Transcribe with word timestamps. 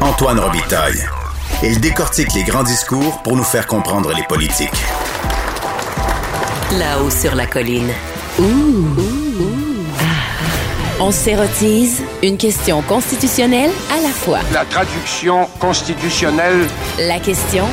Antoine 0.00 0.40
Robitaille. 0.40 1.04
Il 1.62 1.78
décortique 1.80 2.32
les 2.34 2.42
grands 2.42 2.62
discours 2.62 3.20
pour 3.22 3.36
nous 3.36 3.44
faire 3.44 3.66
comprendre 3.66 4.12
les 4.14 4.22
politiques. 4.22 4.70
Là-haut 6.78 7.10
sur 7.10 7.34
la 7.34 7.46
colline. 7.46 7.90
On 11.00 11.10
s'érotise 11.10 12.02
une 12.22 12.38
question 12.38 12.80
constitutionnelle 12.82 13.70
à 13.90 14.00
la 14.00 14.08
fois. 14.08 14.38
La 14.52 14.64
traduction 14.64 15.46
constitutionnelle. 15.58 16.66
La 16.98 17.18
question 17.18 17.66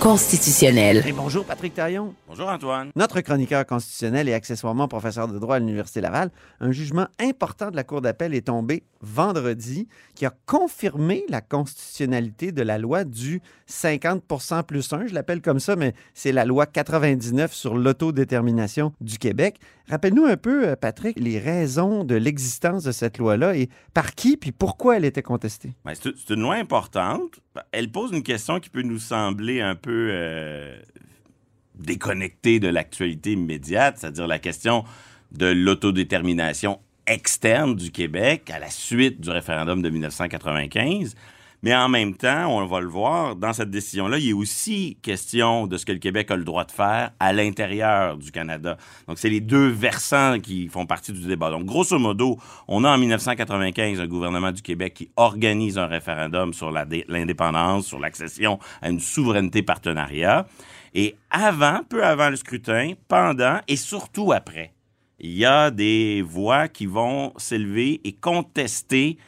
constitutionnelle. 0.00 1.02
Et 1.06 1.12
bonjour 1.12 1.44
Patrick 1.44 1.74
Taillon. 1.74 2.14
Bonjour 2.28 2.48
Antoine. 2.48 2.90
Notre 2.94 3.20
chroniqueur 3.20 3.66
constitutionnel 3.66 4.28
et 4.28 4.34
accessoirement 4.34 4.86
professeur 4.86 5.26
de 5.26 5.38
droit 5.38 5.56
à 5.56 5.58
l'Université 5.58 6.00
Laval, 6.00 6.30
un 6.60 6.70
jugement 6.70 7.08
important 7.18 7.70
de 7.70 7.76
la 7.76 7.84
Cour 7.84 8.00
d'appel 8.00 8.34
est 8.34 8.46
tombé 8.46 8.84
vendredi 9.00 9.88
qui 10.14 10.24
a 10.26 10.32
confirmé 10.46 11.24
la 11.28 11.40
constitutionnalité 11.40 12.52
de 12.52 12.62
la 12.62 12.78
loi 12.78 13.04
du 13.04 13.42
50% 13.68 14.62
plus 14.64 14.92
1. 14.92 15.08
Je 15.08 15.14
l'appelle 15.14 15.42
comme 15.42 15.60
ça, 15.60 15.74
mais 15.74 15.94
c'est 16.14 16.32
la 16.32 16.44
loi 16.44 16.66
99 16.66 17.52
sur 17.52 17.76
l'autodétermination 17.76 18.92
du 19.00 19.18
Québec. 19.18 19.58
Rappelle-nous 19.90 20.26
un 20.26 20.36
peu, 20.36 20.68
euh, 20.68 20.76
Patrick, 20.76 21.18
les 21.18 21.38
raisons 21.38 22.04
de 22.04 22.14
l'existence 22.14 22.84
de 22.84 22.92
cette 22.92 23.18
loi-là 23.18 23.56
et 23.56 23.68
par 23.94 24.14
qui 24.14 24.36
puis 24.36 24.52
pourquoi 24.52 24.96
elle 24.96 25.04
était 25.04 25.22
contestée. 25.22 25.72
Ben, 25.84 25.94
c'est 25.94 26.30
une 26.30 26.42
loi 26.42 26.56
importante. 26.56 27.40
Elle 27.72 27.90
pose 27.90 28.12
une 28.12 28.22
question 28.22 28.60
qui 28.60 28.68
peut 28.68 28.82
nous 28.82 28.98
sembler 28.98 29.60
un 29.60 29.74
peu 29.74 30.10
euh, 30.12 30.78
déconnectée 31.74 32.60
de 32.60 32.68
l'actualité 32.68 33.32
immédiate, 33.32 33.98
c'est-à-dire 33.98 34.26
la 34.26 34.38
question 34.38 34.84
de 35.32 35.46
l'autodétermination 35.46 36.80
externe 37.06 37.74
du 37.74 37.90
Québec 37.90 38.50
à 38.50 38.58
la 38.58 38.68
suite 38.68 39.20
du 39.20 39.30
référendum 39.30 39.80
de 39.80 39.88
1995. 39.88 41.14
Mais 41.62 41.74
en 41.74 41.88
même 41.88 42.14
temps, 42.14 42.46
on 42.48 42.64
va 42.66 42.80
le 42.80 42.86
voir, 42.86 43.34
dans 43.34 43.52
cette 43.52 43.70
décision-là, 43.70 44.18
il 44.18 44.28
est 44.28 44.32
aussi 44.32 44.96
question 45.02 45.66
de 45.66 45.76
ce 45.76 45.84
que 45.84 45.90
le 45.90 45.98
Québec 45.98 46.30
a 46.30 46.36
le 46.36 46.44
droit 46.44 46.64
de 46.64 46.70
faire 46.70 47.10
à 47.18 47.32
l'intérieur 47.32 48.16
du 48.16 48.30
Canada. 48.30 48.76
Donc, 49.08 49.18
c'est 49.18 49.28
les 49.28 49.40
deux 49.40 49.66
versants 49.66 50.38
qui 50.38 50.68
font 50.68 50.86
partie 50.86 51.12
du 51.12 51.26
débat. 51.26 51.50
Donc, 51.50 51.64
grosso 51.64 51.98
modo, 51.98 52.38
on 52.68 52.84
a 52.84 52.90
en 52.90 52.98
1995 52.98 54.00
un 54.00 54.06
gouvernement 54.06 54.52
du 54.52 54.62
Québec 54.62 54.94
qui 54.94 55.10
organise 55.16 55.78
un 55.78 55.86
référendum 55.86 56.54
sur 56.54 56.70
l'indépendance, 56.70 57.86
sur 57.86 57.98
l'accession 57.98 58.60
à 58.80 58.90
une 58.90 59.00
souveraineté 59.00 59.62
partenariat. 59.62 60.46
Et 60.94 61.16
avant, 61.30 61.80
peu 61.88 62.04
avant 62.04 62.30
le 62.30 62.36
scrutin, 62.36 62.92
pendant 63.08 63.58
et 63.66 63.76
surtout 63.76 64.32
après, 64.32 64.72
il 65.18 65.36
y 65.36 65.44
a 65.44 65.72
des 65.72 66.22
voix 66.22 66.68
qui 66.68 66.86
vont 66.86 67.32
s'élever 67.36 68.00
et 68.04 68.12
contester 68.12 69.18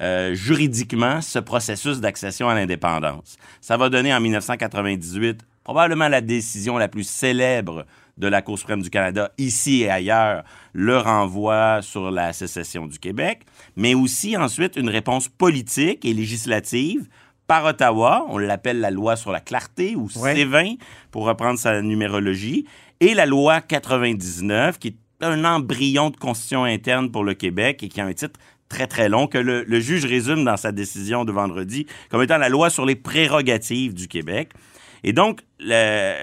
euh, 0.00 0.34
juridiquement 0.34 1.20
ce 1.20 1.38
processus 1.38 2.00
d'accession 2.00 2.48
à 2.48 2.54
l'indépendance. 2.54 3.36
Ça 3.60 3.76
va 3.76 3.88
donner 3.88 4.14
en 4.14 4.20
1998 4.20 5.40
probablement 5.64 6.08
la 6.08 6.20
décision 6.20 6.78
la 6.78 6.88
plus 6.88 7.04
célèbre 7.04 7.84
de 8.16 8.26
la 8.26 8.42
Cour 8.42 8.58
suprême 8.58 8.82
du 8.82 8.90
Canada, 8.90 9.30
ici 9.38 9.82
et 9.82 9.90
ailleurs, 9.90 10.42
le 10.72 10.98
renvoi 10.98 11.80
sur 11.80 12.10
la 12.10 12.32
sécession 12.32 12.86
du 12.86 12.98
Québec, 12.98 13.42
mais 13.76 13.94
aussi 13.94 14.36
ensuite 14.36 14.76
une 14.76 14.90
réponse 14.90 15.28
politique 15.28 16.04
et 16.04 16.12
législative 16.12 17.08
par 17.46 17.64
Ottawa, 17.64 18.26
on 18.28 18.38
l'appelle 18.38 18.80
la 18.80 18.90
loi 18.90 19.16
sur 19.16 19.32
la 19.32 19.40
clarté 19.40 19.96
ou 19.96 20.08
Ouais. 20.16 20.34
C20 20.34 20.78
pour 21.10 21.24
reprendre 21.24 21.58
sa 21.58 21.80
numérologie, 21.82 22.66
et 23.00 23.14
la 23.14 23.26
loi 23.26 23.60
99 23.60 24.78
qui 24.78 24.88
est 24.88 24.96
un 25.24 25.44
embryon 25.44 26.10
de 26.10 26.16
constitution 26.16 26.64
interne 26.64 27.10
pour 27.10 27.24
le 27.24 27.34
Québec 27.34 27.82
et 27.82 27.88
qui 27.88 28.00
a 28.00 28.06
un 28.06 28.12
titre 28.12 28.38
très 28.70 28.86
très 28.86 29.10
long 29.10 29.26
que 29.26 29.36
le, 29.36 29.64
le 29.64 29.80
juge 29.80 30.06
résume 30.06 30.44
dans 30.44 30.56
sa 30.56 30.72
décision 30.72 31.26
de 31.26 31.32
vendredi 31.32 31.86
comme 32.08 32.22
étant 32.22 32.38
la 32.38 32.48
loi 32.48 32.70
sur 32.70 32.86
les 32.86 32.96
prérogatives 32.96 33.92
du 33.92 34.08
Québec. 34.08 34.52
Et 35.04 35.12
donc, 35.12 35.40
le, 35.58 36.14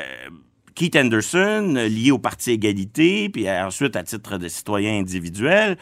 Keith 0.78 0.96
Anderson, 0.96 1.74
lié 1.90 2.12
au 2.12 2.20
Parti 2.20 2.52
Égalité, 2.52 3.30
puis 3.30 3.50
ensuite 3.50 3.96
à 3.96 4.04
titre 4.04 4.38
de 4.38 4.48
citoyen 4.48 5.00
individuel, 5.00 5.76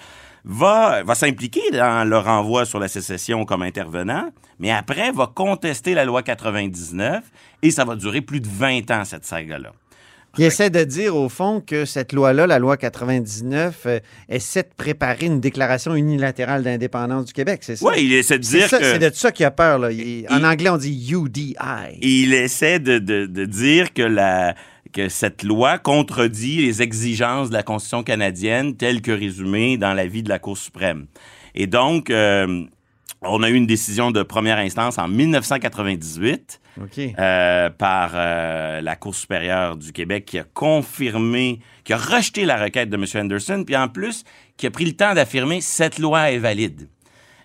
va, 0.45 1.03
va 1.03 1.15
s'impliquer 1.15 1.69
dans 1.71 2.07
le 2.07 2.17
renvoi 2.17 2.65
sur 2.65 2.79
la 2.79 2.87
sécession 2.87 3.43
comme 3.43 3.61
intervenant, 3.61 4.29
mais 4.57 4.71
après 4.71 5.11
va 5.11 5.27
contester 5.27 5.95
la 5.95 6.05
loi 6.05 6.23
99 6.23 7.23
et 7.61 7.71
ça 7.71 7.83
va 7.83 7.97
durer 7.97 8.21
plus 8.21 8.39
de 8.39 8.47
20 8.47 8.89
ans, 8.91 9.03
cette 9.03 9.25
saga-là. 9.25 9.73
Il 10.37 10.43
essaie 10.45 10.69
de 10.69 10.83
dire, 10.83 11.15
au 11.15 11.29
fond, 11.29 11.61
que 11.65 11.85
cette 11.85 12.11
loi-là, 12.13 12.47
la 12.47 12.59
loi 12.59 12.77
99, 12.77 13.83
euh, 13.85 13.99
essaie 14.29 14.63
de 14.63 14.69
préparer 14.75 15.25
une 15.27 15.39
déclaration 15.39 15.95
unilatérale 15.95 16.63
d'indépendance 16.63 17.25
du 17.25 17.33
Québec, 17.33 17.59
c'est 17.63 17.75
ça? 17.77 17.85
Oui, 17.85 17.93
il 18.05 18.13
essaie 18.13 18.37
de 18.37 18.43
dire 18.43 18.67
ça- 18.69 18.79
que... 18.79 18.83
c'est 18.85 18.99
de 18.99 19.15
ça 19.15 19.31
qu'il 19.31 19.45
a 19.45 19.51
peur. 19.51 19.79
Là. 19.79 19.91
Il- 19.91 20.25
en 20.29 20.43
anglais, 20.43 20.69
on 20.69 20.77
dit 20.77 21.11
UDI. 21.11 21.55
il 22.01 22.33
essaie 22.33 22.79
de, 22.79 22.97
de- 22.99 23.25
de 23.25 23.45
dire 23.45 23.93
que, 23.93 24.01
la, 24.01 24.55
que 24.93 25.09
cette 25.09 25.43
loi 25.43 25.77
contredit 25.77 26.65
les 26.65 26.81
exigences 26.81 27.49
de 27.49 27.53
la 27.53 27.63
Constitution 27.63 28.03
canadienne 28.03 28.75
telles 28.75 29.01
que 29.01 29.11
résumées 29.11 29.77
dans 29.77 29.93
l'avis 29.93 30.23
de 30.23 30.29
la 30.29 30.39
Cour 30.39 30.57
suprême. 30.57 31.05
Et 31.53 31.67
donc, 31.67 32.09
euh, 32.09 32.63
on 33.21 33.41
a 33.43 33.49
eu 33.49 33.53
une 33.55 33.65
décision 33.67 34.11
de 34.11 34.21
première 34.23 34.57
instance 34.57 34.97
en 34.97 35.07
1998 35.07 36.59
OK. 36.81 36.99
euh, 37.17 37.69
par 37.69 38.11
euh, 38.13 38.81
la 38.81 38.95
Cour 38.95 39.15
supérieure 39.15 39.77
du 39.77 39.91
Québec 39.91 40.25
qui 40.25 40.37
a 40.39 40.43
confirmé, 40.53 41.59
qui 41.83 41.93
a 41.93 41.97
rejeté 41.97 42.45
la 42.45 42.57
requête 42.61 42.89
de 42.89 42.97
M. 42.97 43.05
Anderson, 43.23 43.63
puis 43.65 43.75
en 43.75 43.87
plus, 43.87 44.23
qui 44.57 44.67
a 44.67 44.71
pris 44.71 44.85
le 44.85 44.93
temps 44.93 45.13
d'affirmer 45.13 45.61
cette 45.61 45.99
loi 45.99 46.31
est 46.31 46.37
valide. 46.37 46.87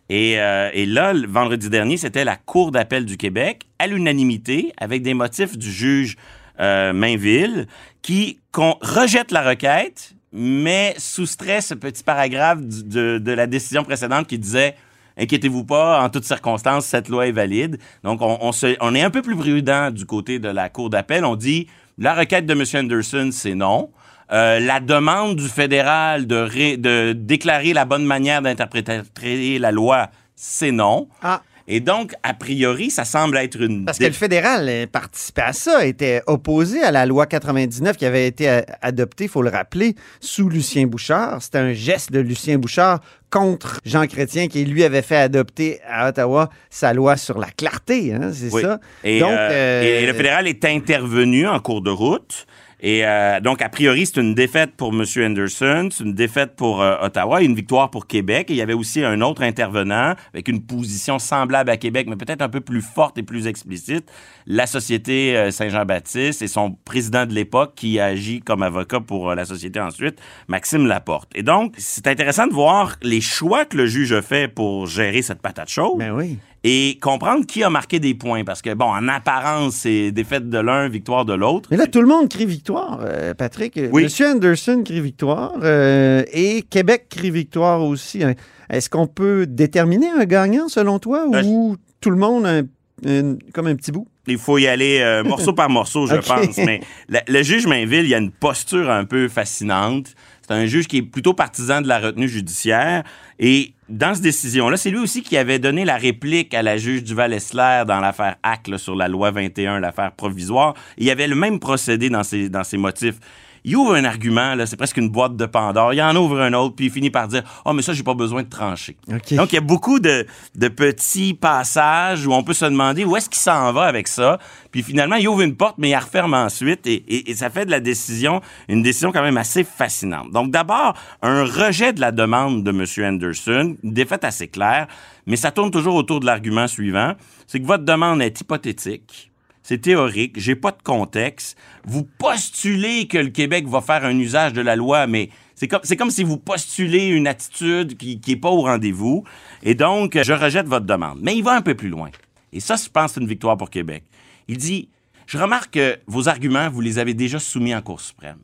Et, 0.09 0.41
euh, 0.41 0.71
et 0.73 0.87
là, 0.87 1.13
le 1.13 1.29
vendredi 1.29 1.71
dernier, 1.71 1.97
c'était 1.97 2.25
la 2.25 2.37
Cour 2.37 2.73
d'appel 2.73 3.05
du 3.07 3.17
Québec, 3.17 3.63
à 3.79 3.87
l'unanimité, 3.87 4.73
avec 4.77 5.03
des 5.03 5.15
motifs 5.15 5.57
du 5.57 5.71
juge 5.71 6.17
Mainville, 6.59 7.67
qui 8.03 8.39
rejette 8.55 9.31
la 9.33 9.43
requête, 9.43 10.13
mais 10.33 10.95
soustrait 10.99 11.61
ce 11.63 11.73
petit 11.75 12.03
paragraphe 12.05 12.61
du- 12.61 12.85
de, 12.85 13.19
de 13.19 13.33
la 13.33 13.47
décision 13.47 13.83
précédente 13.83 14.27
qui 14.27 14.39
disait 14.39 14.75
Inquiétez-vous 15.21 15.65
pas, 15.65 16.03
en 16.03 16.09
toutes 16.09 16.25
circonstances, 16.25 16.87
cette 16.87 17.09
loi 17.09 17.27
est 17.27 17.33
valide. 17.33 17.79
Donc, 18.03 18.21
on, 18.23 18.95
est 18.95 19.03
un 19.03 19.11
peu 19.11 19.21
plus 19.21 19.37
prudent 19.37 19.91
du 19.91 20.07
côté 20.07 20.39
de 20.39 20.49
la 20.49 20.69
Cour 20.71 20.89
d'appel. 20.89 21.25
On 21.25 21.37
dit 21.37 21.67
la 21.99 22.15
requête 22.15 22.47
de 22.47 22.55
M. 22.55 22.65
Anderson, 22.85 23.29
c'est 23.31 23.55
non. 23.55 23.91
Euh, 24.33 24.61
la 24.61 24.81
demande 24.81 25.37
du 25.37 25.49
fédéral 25.49 26.27
de, 26.27 26.77
de 26.77 27.13
déclarer 27.13 27.73
la 27.73 27.85
bonne 27.85 28.05
manière 28.05 28.41
d'interpréter 28.41 29.59
la 29.59 29.73
loi, 29.73 30.09
c'est 30.37 30.73
non. 30.73 31.09
Ah. 31.23 31.43
Et 31.73 31.79
donc, 31.81 32.13
a 32.25 32.35
priori, 32.35 32.91
ça 32.91 33.05
semble 33.05 33.37
être 33.37 33.61
une... 33.61 33.85
Parce 33.85 33.99
que 33.99 34.05
le 34.05 34.11
fédéral 34.13 34.89
participait 34.91 35.43
à 35.43 35.53
ça, 35.53 35.87
était 35.87 36.21
opposé 36.27 36.83
à 36.83 36.91
la 36.91 37.07
loi 37.07 37.27
99 37.27 37.97
qui 37.97 38.05
avait 38.05 38.27
été 38.27 38.63
adoptée, 38.83 39.25
il 39.25 39.31
faut 39.31 39.43
le 39.43 39.51
rappeler, 39.51 39.95
sous 40.19 40.49
Lucien 40.49 40.87
Bouchard. 40.87 41.41
C'était 41.41 41.59
un 41.59 41.73
geste 41.73 42.11
de 42.11 42.19
Lucien 42.19 42.59
Bouchard 42.59 43.01
contre 43.31 43.79
Jean 43.85 44.07
Chrétien 44.09 44.49
qui 44.49 44.65
lui 44.65 44.83
avait 44.83 45.03
fait 45.03 45.17
adopter 45.17 45.79
à 45.89 46.09
Ottawa 46.09 46.51
sa 46.69 46.93
loi 46.93 47.17
sur 47.17 47.39
la 47.39 47.49
clarté, 47.51 48.13
hein, 48.13 48.33
c'est 48.34 48.53
Oui. 48.53 48.63
ça? 48.63 48.81
Et, 49.05 49.21
Donc, 49.21 49.31
euh, 49.31 49.51
euh, 49.51 50.03
et 50.03 50.07
le 50.07 50.13
fédéral 50.13 50.49
est 50.49 50.65
intervenu 50.65 51.47
en 51.47 51.61
cours 51.61 51.83
de 51.83 51.91
route. 51.91 52.47
Et 52.82 53.04
euh, 53.04 53.41
donc, 53.41 53.62
a 53.62 53.68
priori, 53.68 54.06
c'est 54.06 54.21
une 54.21 54.34
défaite 54.34 54.72
pour 54.77 54.92
M. 54.92 55.04
Anderson, 55.18 55.88
c'est 55.92 56.04
une 56.04 56.15
défaite 56.15 56.56
pour 56.56 56.80
euh, 56.80 56.97
Ottawa 57.03 57.42
et 57.42 57.44
une 57.44 57.54
victoire 57.54 57.91
pour 57.91 58.06
Québec. 58.06 58.50
Et 58.50 58.54
il 58.54 58.56
y 58.56 58.62
avait 58.62 58.72
aussi 58.72 59.04
un 59.04 59.21
autre 59.21 59.42
intervenant 59.42 60.15
avec 60.32 60.48
une 60.48 60.62
position 60.62 61.18
semblable 61.18 61.71
à 61.71 61.77
Québec, 61.77 62.06
mais 62.09 62.16
peut-être 62.16 62.42
un 62.42 62.48
peu 62.48 62.60
plus 62.60 62.80
forte 62.80 63.18
et 63.18 63.22
plus 63.22 63.47
explicite, 63.47 64.10
la 64.47 64.66
Société 64.66 65.36
euh, 65.36 65.50
Saint-Jean-Baptiste 65.50 66.42
et 66.42 66.48
son 66.48 66.72
président 66.84 67.27
de 67.27 67.34
l'époque 67.34 67.74
qui 67.77 68.00
a 68.00 68.06
agi 68.06 68.41
comme 68.41 68.62
avocat 68.62 69.00
pour 69.00 69.30
euh, 69.30 69.34
la 69.34 69.44
société 69.44 69.80
ensuite, 69.80 70.18
Maxime 70.48 70.86
Laporte. 70.86 71.30
Et 71.34 71.42
donc, 71.42 71.74
c'est 71.78 72.06
intéressant 72.06 72.47
de 72.47 72.53
voir 72.53 72.97
les 73.03 73.21
choix 73.21 73.65
que 73.65 73.77
le 73.77 73.86
juge 73.86 74.12
a 74.12 74.22
fait 74.22 74.48
pour 74.48 74.86
gérer 74.86 75.22
cette 75.22 75.42
patate 75.42 75.68
chaude 75.68 75.98
Ben 75.98 76.12
oui. 76.12 76.38
Et 76.62 76.98
comprendre 77.01 77.47
qui 77.47 77.62
a 77.65 77.71
marqué 77.71 77.98
des 78.01 78.15
points. 78.15 78.45
Parce 78.45 78.60
que, 78.62 78.74
bon, 78.74 78.84
en 78.86 79.09
apparence, 79.09 79.74
c'est 79.77 80.12
défaite 80.12 80.48
de 80.51 80.59
l'un, 80.59 80.89
victoire 80.89 81.24
de 81.24 81.33
l'autre. 81.34 81.68
Mais 81.71 81.77
là, 81.77 81.86
tout 81.86 82.01
le 82.03 82.07
monde 82.09 82.28
crie 82.28 82.47
victoire, 82.47 83.01
euh, 83.03 83.33
Patrick. 83.34 83.78
Oui. 83.92 84.03
Monsieur 84.04 84.27
Anderson 84.28 84.83
crie 84.84 85.01
victoire 85.01 85.53
euh, 85.62 86.22
et 86.33 86.62
Québec 86.62 87.07
crie 87.09 87.30
victoire 87.30 87.83
aussi. 87.83 88.22
hein. 88.24 88.34
Est-ce 88.68 88.89
qu'on 88.91 89.07
peut 89.07 89.47
déterminer 89.47 90.10
un 90.10 90.24
gagnant 90.24 90.68
selon 90.68 90.98
toi 90.98 91.27
Ben, 91.30 91.45
ou 91.47 91.77
tout 92.01 92.10
le 92.10 92.16
monde 92.16 92.47
un- 92.47 92.63
un- 93.06 93.36
comme 93.53 93.66
un 93.66 93.74
petit 93.74 93.91
bout? 93.91 94.06
Il 94.27 94.39
faut 94.39 94.59
y 94.59 94.68
aller 94.68 95.01
euh, 95.01 95.24
morceau 95.24 95.53
par 95.54 95.68
morceau, 95.71 96.06
je 96.06 96.15
pense. 96.27 96.56
Mais 96.59 96.80
le, 97.09 97.18
le 97.27 97.42
juge 97.42 97.66
Mainville, 97.66 98.04
il 98.04 98.10
y 98.10 98.15
a 98.15 98.18
une 98.18 98.30
posture 98.30 98.91
un 98.91 99.04
peu 99.06 99.28
fascinante. 99.28 100.15
C'est 100.42 100.53
un 100.54 100.66
juge 100.66 100.86
qui 100.89 100.98
est 100.98 101.03
plutôt 101.03 101.33
partisan 101.33 101.80
de 101.80 101.89
la 101.89 101.98
retenue 101.98 102.28
judiciaire. 102.28 103.03
Et 103.42 103.72
dans 103.89 104.15
cette 104.15 104.22
décision-là, 104.22 104.77
c'est 104.77 104.91
lui 104.91 104.98
aussi 104.98 105.22
qui 105.22 105.39
avait 105.39 105.59
donné 105.59 105.87
la 105.87 105.97
réplique 105.97 106.53
à 106.53 106.63
la 106.63 106.77
juge 106.77 107.03
Duval-Essler 107.03 107.84
dans 107.89 107.98
l'affaire 107.98 108.37
Hack 108.42 108.69
sur 108.77 108.95
la 108.95 109.09
loi 109.09 109.31
21, 109.31 109.81
l'affaire 109.81 110.13
provisoire. 110.13 110.75
Il 110.98 111.07
y 111.07 111.10
avait 111.10 111.27
le 111.27 111.34
même 111.34 111.59
procédé 111.59 112.10
dans 112.10 112.22
ses, 112.22 112.51
dans 112.51 112.65
ses 112.65 112.77
motifs. 112.77 113.19
Il 113.65 113.77
ouvre 113.77 113.95
un 113.95 114.04
argument, 114.04 114.54
là, 114.54 114.66
c'est 114.66 114.77
presque 114.77 114.97
une 114.97 115.10
boîte 115.10 115.36
de 115.36 115.47
Pandore. 115.47 115.92
Il 115.95 116.01
en 116.03 116.15
ouvre 116.16 116.41
un 116.41 116.53
autre, 116.54 116.74
puis 116.77 116.86
il 116.86 116.91
finit 116.91 117.10
par 117.10 117.28
dire 117.28 117.42
Oh, 117.65 117.72
mais 117.72 117.83
ça, 117.83 117.92
j'ai 117.92 118.03
pas 118.03 118.15
besoin 118.15 118.42
de 118.42 118.48
trancher. 118.48 118.97
OK. 119.12 119.34
Donc, 119.34 119.53
il 119.53 119.57
y 119.57 119.59
a 119.59 119.62
beaucoup 119.62 120.01
de, 120.01 120.27
de 120.54 120.68
petits 120.68 121.34
passages 121.34 122.27
où 122.27 122.33
on 122.33 122.42
peut 122.42 122.54
se 122.54 122.65
demander 122.65 123.04
où 123.04 123.16
est-ce 123.16 123.28
qu'il 123.28 123.39
s'en 123.41 123.72
va 123.72 123.83
avec 123.84 124.09
ça. 124.09 124.39
Puis 124.71 124.83
finalement, 124.83 125.16
il 125.16 125.28
ouvre 125.28 125.42
une 125.42 125.57
porte, 125.57 125.77
mais 125.78 125.89
il 125.89 125.92
la 125.92 126.01
referme 126.01 126.34
ensuite. 126.34 126.86
Et, 126.86 126.95
et- 126.95 127.30
et 127.30 127.34
ça 127.34 127.51
fait 127.51 127.66
de 127.66 127.71
la 127.71 127.80
décision 127.80 128.41
une 128.68 128.83
décision 128.83 129.12
quand 129.12 129.22
même 129.22 129.36
assez 129.36 129.65
fascinante. 129.65 130.30
Donc, 130.30 130.51
d'abord, 130.51 130.95
un 131.22 131.45
rejet 131.45 131.92
de 131.92 132.01
la 132.01 132.13
demande 132.13 132.63
de 132.65 132.71
M. 132.71 132.84
Anderson, 133.15 133.77
une 133.83 133.92
défaite 133.92 134.24
assez 134.24 134.48
claire, 134.48 134.86
mais 135.27 135.36
ça 135.36 135.51
tourne 135.51 135.71
toujours 135.71 135.95
autour 135.95 136.21
de 136.21 136.27
l'argument 136.27 136.66
suivant. 136.66 137.13
C'est 137.47 137.60
que 137.60 137.66
votre 137.66 137.84
demande 137.84 138.22
est 138.22 138.41
hypothétique. 138.41 139.29
C'est 139.62 139.78
théorique, 139.78 140.39
j'ai 140.39 140.57
pas 140.57 140.72
de 140.72 140.83
contexte. 140.83 141.57
Vous 141.84 142.04
postulez 142.18 143.07
que 143.07 143.18
le 143.18 143.28
Québec 143.28 143.66
va 143.68 143.80
faire 143.80 144.04
un 144.04 144.18
usage 144.18 144.53
de 144.53 144.60
la 144.60 144.74
loi, 144.74 145.07
mais 145.07 145.28
c'est 145.54 145.68
comme, 145.68 145.80
c'est 145.83 145.97
comme 145.97 146.10
si 146.10 146.24
vous 146.24 146.39
postulez 146.39 147.07
une 147.09 147.27
attitude 147.27 147.97
qui, 147.97 148.21
qui 148.21 148.33
est 148.33 148.36
pas 148.36 148.48
au 148.48 148.62
rendez-vous. 148.62 149.24
Et 149.62 149.74
donc, 149.74 150.18
je 150.21 150.33
rejette 150.33 150.66
votre 150.66 150.86
demande. 150.86 151.18
Mais 151.21 151.36
il 151.36 151.45
va 151.45 151.53
un 151.53 151.60
peu 151.60 151.74
plus 151.74 151.91
loin. 151.91 152.10
Et 152.53 152.60
ça, 152.60 152.77
je 152.77 152.89
pense, 152.89 153.12
c'est 153.12 153.21
une 153.21 153.27
victoire 153.27 153.57
pour 153.57 153.71
Québec. 153.71 154.04
Il 154.48 154.57
dit, 154.57 154.89
je 155.27 155.39
remarque 155.39 155.74
que 155.74 155.98
vos 156.06 156.28
arguments, 156.28 156.68
vous 156.71 156.80
les 156.80 156.98
avez 156.98 157.15
déjà 157.15 157.39
soumis 157.39 157.74
en 157.74 157.83
Cour 157.83 158.01
suprême. 158.01 158.39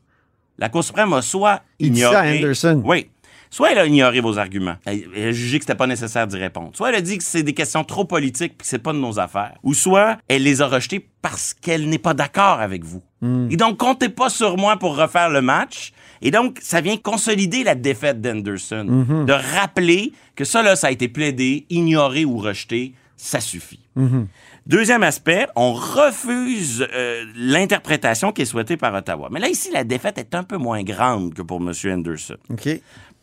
La 0.57 0.69
Cour 0.69 0.83
suprême 0.83 1.11
a 1.13 1.21
soit 1.21 1.63
Il 1.79 1.91
dit 1.91 1.99
ignoré... 1.99 2.13
ça 2.13 2.21
à 2.21 2.31
Anderson. 2.33 2.81
Oui. 2.85 3.09
Soit 3.49 3.71
elle 3.71 3.79
a 3.79 3.85
ignoré 3.85 4.19
vos 4.19 4.37
arguments, 4.37 4.75
elle 4.85 5.03
elle 5.15 5.29
a 5.29 5.31
jugé 5.31 5.59
que 5.59 5.65
c'était 5.65 5.77
pas 5.77 5.87
nécessaire 5.87 6.27
d'y 6.27 6.37
répondre. 6.37 6.71
Soit 6.73 6.89
elle 6.89 6.95
a 6.95 7.01
dit 7.01 7.17
que 7.17 7.23
c'est 7.23 7.43
des 7.43 7.53
questions 7.53 7.83
trop 7.83 8.05
politiques 8.05 8.57
puis 8.57 8.63
que 8.63 8.67
c'est 8.67 8.79
pas 8.79 8.93
de 8.93 8.99
nos 8.99 9.19
affaires. 9.19 9.55
Ou 9.63 9.73
soit 9.73 10.17
elle 10.27 10.43
les 10.43 10.61
a 10.61 10.67
rejetées 10.67 11.07
parce 11.21 11.53
qu'elle 11.53 11.89
n'est 11.89 11.97
pas 11.97 12.13
d'accord 12.13 12.59
avec 12.59 12.83
vous. 12.83 13.01
Et 13.49 13.57
donc 13.57 13.77
comptez 13.77 14.09
pas 14.09 14.29
sur 14.29 14.57
moi 14.57 14.77
pour 14.77 14.95
refaire 14.95 15.29
le 15.29 15.41
match. 15.41 15.91
Et 16.21 16.31
donc 16.31 16.59
ça 16.61 16.81
vient 16.81 16.97
consolider 16.97 17.63
la 17.63 17.75
défaite 17.75 18.21
d'Anderson, 18.21 18.85
de 19.25 19.33
rappeler 19.33 20.13
que 20.35 20.43
ça 20.43 20.61
là 20.61 20.75
ça 20.75 20.87
a 20.87 20.91
été 20.91 21.07
plaidé, 21.07 21.65
ignoré 21.69 22.25
ou 22.25 22.37
rejeté, 22.37 22.93
ça 23.15 23.39
suffit. 23.39 23.79
Deuxième 24.67 25.01
aspect, 25.01 25.47
on 25.55 25.71
refuse 25.73 26.85
euh, 26.93 27.23
l'interprétation 27.37 28.33
qui 28.33 28.41
est 28.41 28.45
souhaitée 28.45 28.75
par 28.75 28.93
Ottawa. 28.93 29.29
Mais 29.31 29.39
là, 29.39 29.47
ici, 29.47 29.69
la 29.71 29.85
défaite 29.85 30.17
est 30.17 30.35
un 30.35 30.43
peu 30.43 30.57
moins 30.57 30.83
grande 30.83 31.33
que 31.33 31.41
pour 31.41 31.61
M. 31.61 31.71
Anderson. 31.85 32.35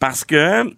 Parce 0.06 0.24
que 0.24 0.70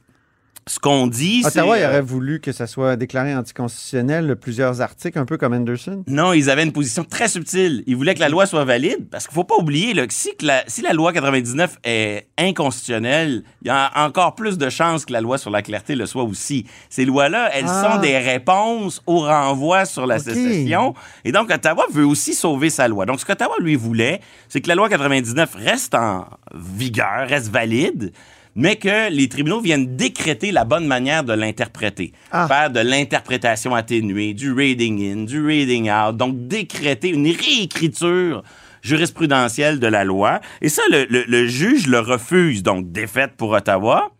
ce 0.68 0.80
qu'on 0.80 1.06
dit, 1.06 1.42
c'est... 1.42 1.60
Ottawa, 1.60 1.78
il 1.78 1.82
euh, 1.84 1.88
aurait 1.88 2.00
voulu 2.00 2.40
que 2.40 2.50
ça 2.50 2.66
soit 2.66 2.96
déclaré 2.96 3.32
anticonstitutionnel, 3.36 4.34
plusieurs 4.34 4.80
articles, 4.80 5.16
un 5.16 5.24
peu 5.24 5.36
comme 5.36 5.52
Anderson. 5.52 6.02
Non, 6.08 6.32
ils 6.32 6.50
avaient 6.50 6.64
une 6.64 6.72
position 6.72 7.04
très 7.04 7.28
subtile. 7.28 7.84
Ils 7.86 7.94
voulaient 7.94 8.16
que 8.16 8.20
la 8.20 8.28
loi 8.28 8.46
soit 8.46 8.64
valide 8.64 9.08
parce 9.08 9.28
qu'il 9.28 9.34
faut 9.34 9.44
pas 9.44 9.54
oublier 9.56 9.94
là, 9.94 10.08
que 10.08 10.12
si, 10.12 10.34
que 10.36 10.44
la, 10.44 10.64
si 10.66 10.82
la 10.82 10.92
loi 10.92 11.12
99 11.12 11.78
est 11.84 12.26
inconstitutionnelle, 12.36 13.44
il 13.62 13.68
y 13.68 13.70
a 13.70 13.92
encore 13.94 14.34
plus 14.34 14.58
de 14.58 14.68
chances 14.68 15.04
que 15.04 15.12
la 15.12 15.20
loi 15.20 15.38
sur 15.38 15.50
la 15.50 15.62
clarté 15.62 15.94
le 15.94 16.04
soit 16.06 16.24
aussi. 16.24 16.66
Ces 16.90 17.04
lois-là, 17.04 17.48
elles 17.54 17.66
Ah. 17.68 17.92
sont 17.94 18.00
des 18.00 18.18
réponses 18.18 19.02
au 19.06 19.20
renvoi 19.20 19.84
sur 19.84 20.04
la 20.04 20.16
Ok. 20.16 20.22
sécession. 20.22 20.94
Et 21.24 21.30
donc, 21.30 21.48
Ottawa 21.50 21.84
veut 21.92 22.04
aussi 22.06 22.34
sauver 22.34 22.70
sa 22.70 22.88
loi. 22.88 23.06
Donc, 23.06 23.20
ce 23.20 23.24
qu'Ottawa 23.24 23.54
lui 23.60 23.76
voulait, 23.76 24.20
c'est 24.48 24.60
que 24.60 24.68
la 24.68 24.74
loi 24.74 24.88
99 24.88 25.54
reste 25.54 25.94
en 25.94 26.26
vigueur, 26.54 27.28
reste 27.28 27.50
valide, 27.50 28.12
mais 28.56 28.76
que 28.76 29.10
les 29.10 29.28
tribunaux 29.28 29.60
viennent 29.60 29.96
décréter 29.96 30.50
la 30.50 30.64
bonne 30.64 30.86
manière 30.86 31.22
de 31.22 31.32
l'interpréter. 31.34 32.12
Ah. 32.32 32.48
Faire 32.48 32.70
de 32.70 32.80
l'interprétation 32.80 33.74
atténuée, 33.74 34.34
du 34.34 34.52
reading 34.52 35.00
in, 35.12 35.24
du 35.24 35.44
reading 35.46 35.90
out, 35.90 36.16
donc 36.16 36.48
décréter 36.48 37.10
une 37.10 37.26
réécriture 37.26 38.42
jurisprudentielle 38.82 39.78
de 39.78 39.86
la 39.86 40.04
loi. 40.04 40.40
Et 40.62 40.68
ça, 40.68 40.82
le, 40.90 41.04
le- 41.10 41.24
le 41.28 41.46
juge 41.46 41.86
le 41.86 41.98
refuse, 42.00 42.62
donc 42.62 42.90
défaite 42.92 43.32
pour 43.36 43.50
Ottawa, 43.50 44.10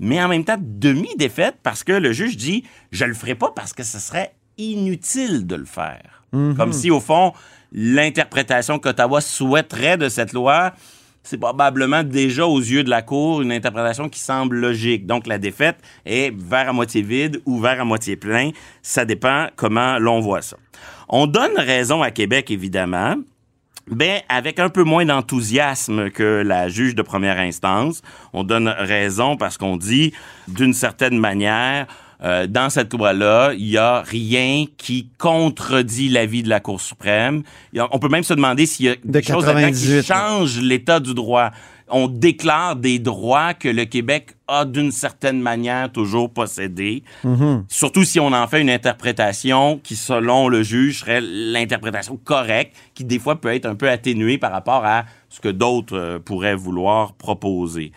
mais 0.00 0.22
en 0.22 0.28
même 0.28 0.44
temps 0.44 0.56
demi-défaite 0.58 1.56
parce 1.62 1.84
que 1.84 1.92
le 1.92 2.12
juge 2.12 2.36
dit 2.36 2.64
je 2.92 3.04
le 3.04 3.14
ferai 3.14 3.34
pas 3.34 3.52
parce 3.54 3.72
que 3.72 3.82
ce 3.82 3.98
serait 3.98 4.32
inutile 4.58 5.46
de 5.46 5.54
le 5.56 5.64
faire. 5.64 6.24
Comme 6.56 6.72
si, 6.72 6.90
au 6.90 6.98
fond, 7.00 7.32
l'interprétation 7.72 8.78
qu'Ottawa 8.78 9.20
souhaiterait 9.20 9.98
de 9.98 10.08
cette 10.08 10.32
loi, 10.32 10.72
c'est 11.22 11.38
probablement 11.38 12.02
déjà 12.02 12.46
aux 12.46 12.58
yeux 12.58 12.82
de 12.82 12.90
la 12.90 13.02
Cour 13.02 13.42
une 13.42 13.52
interprétation 13.52 14.08
qui 14.08 14.20
semble 14.20 14.56
logique. 14.56 15.06
Donc 15.06 15.26
la 15.26 15.38
défaite 15.38 15.76
est 16.04 16.34
vers 16.36 16.68
à 16.68 16.72
moitié 16.72 17.02
vide 17.02 17.40
ou 17.46 17.60
vers 17.60 17.80
à 17.80 17.84
moitié 17.84 18.16
plein. 18.16 18.50
Ça 18.82 19.04
dépend 19.04 19.46
comment 19.56 19.98
l'on 19.98 20.20
voit 20.20 20.42
ça. 20.42 20.56
On 21.08 21.26
donne 21.26 21.56
raison 21.56 22.02
à 22.02 22.10
Québec, 22.10 22.50
évidemment. 22.50 23.16
Ben, 23.90 24.20
avec 24.28 24.60
un 24.60 24.68
peu 24.68 24.84
moins 24.84 25.04
d'enthousiasme 25.04 26.10
que 26.10 26.42
la 26.46 26.68
juge 26.68 26.94
de 26.94 27.02
première 27.02 27.38
instance, 27.38 28.00
on 28.32 28.44
donne 28.44 28.68
raison 28.68 29.36
parce 29.36 29.58
qu'on 29.58 29.76
dit, 29.76 30.12
d'une 30.46 30.72
certaine 30.72 31.18
manière, 31.18 31.86
euh, 32.24 32.46
dans 32.46 32.70
cette 32.70 32.92
loi-là, 32.94 33.52
il 33.54 33.68
y 33.68 33.78
a 33.78 34.02
rien 34.02 34.64
qui 34.76 35.08
contredit 35.18 36.08
l'avis 36.08 36.42
de 36.42 36.48
la 36.48 36.60
Cour 36.60 36.80
suprême. 36.80 37.42
A- 37.76 37.88
on 37.90 37.98
peut 37.98 38.08
même 38.08 38.22
se 38.22 38.34
demander 38.34 38.66
s'il 38.66 38.86
y 38.86 38.88
a 38.90 38.94
De 38.96 39.00
des 39.10 39.22
choses 39.22 39.44
là-dedans 39.46 39.60
98, 39.68 40.00
qui 40.02 40.06
changent 40.06 40.60
l'état 40.60 41.00
du 41.00 41.14
droit. 41.14 41.50
On 41.94 42.08
déclare 42.08 42.76
des 42.76 42.98
droits 42.98 43.52
que 43.52 43.68
le 43.68 43.84
Québec 43.84 44.34
a 44.48 44.64
d'une 44.64 44.92
certaine 44.92 45.40
manière 45.42 45.92
toujours 45.92 46.30
possédés. 46.30 47.02
Surtout 47.68 48.04
si 48.04 48.18
on 48.18 48.32
en 48.32 48.46
fait 48.46 48.62
une 48.62 48.70
interprétation 48.70 49.78
qui, 49.82 49.96
selon 49.96 50.48
le 50.48 50.62
juge, 50.62 51.00
serait 51.00 51.20
l'interprétation 51.20 52.16
correcte, 52.22 52.74
qui 52.94 53.04
des 53.04 53.18
fois 53.18 53.40
peut 53.40 53.52
être 53.52 53.66
un 53.66 53.74
peu 53.74 53.90
atténuée 53.90 54.38
par 54.38 54.52
rapport 54.52 54.84
à 54.86 55.04
ce 55.28 55.40
que 55.40 55.48
d'autres 55.50 55.96
euh, 55.96 56.18
pourraient 56.18 56.54
vouloir 56.54 57.12
proposer. 57.12 57.92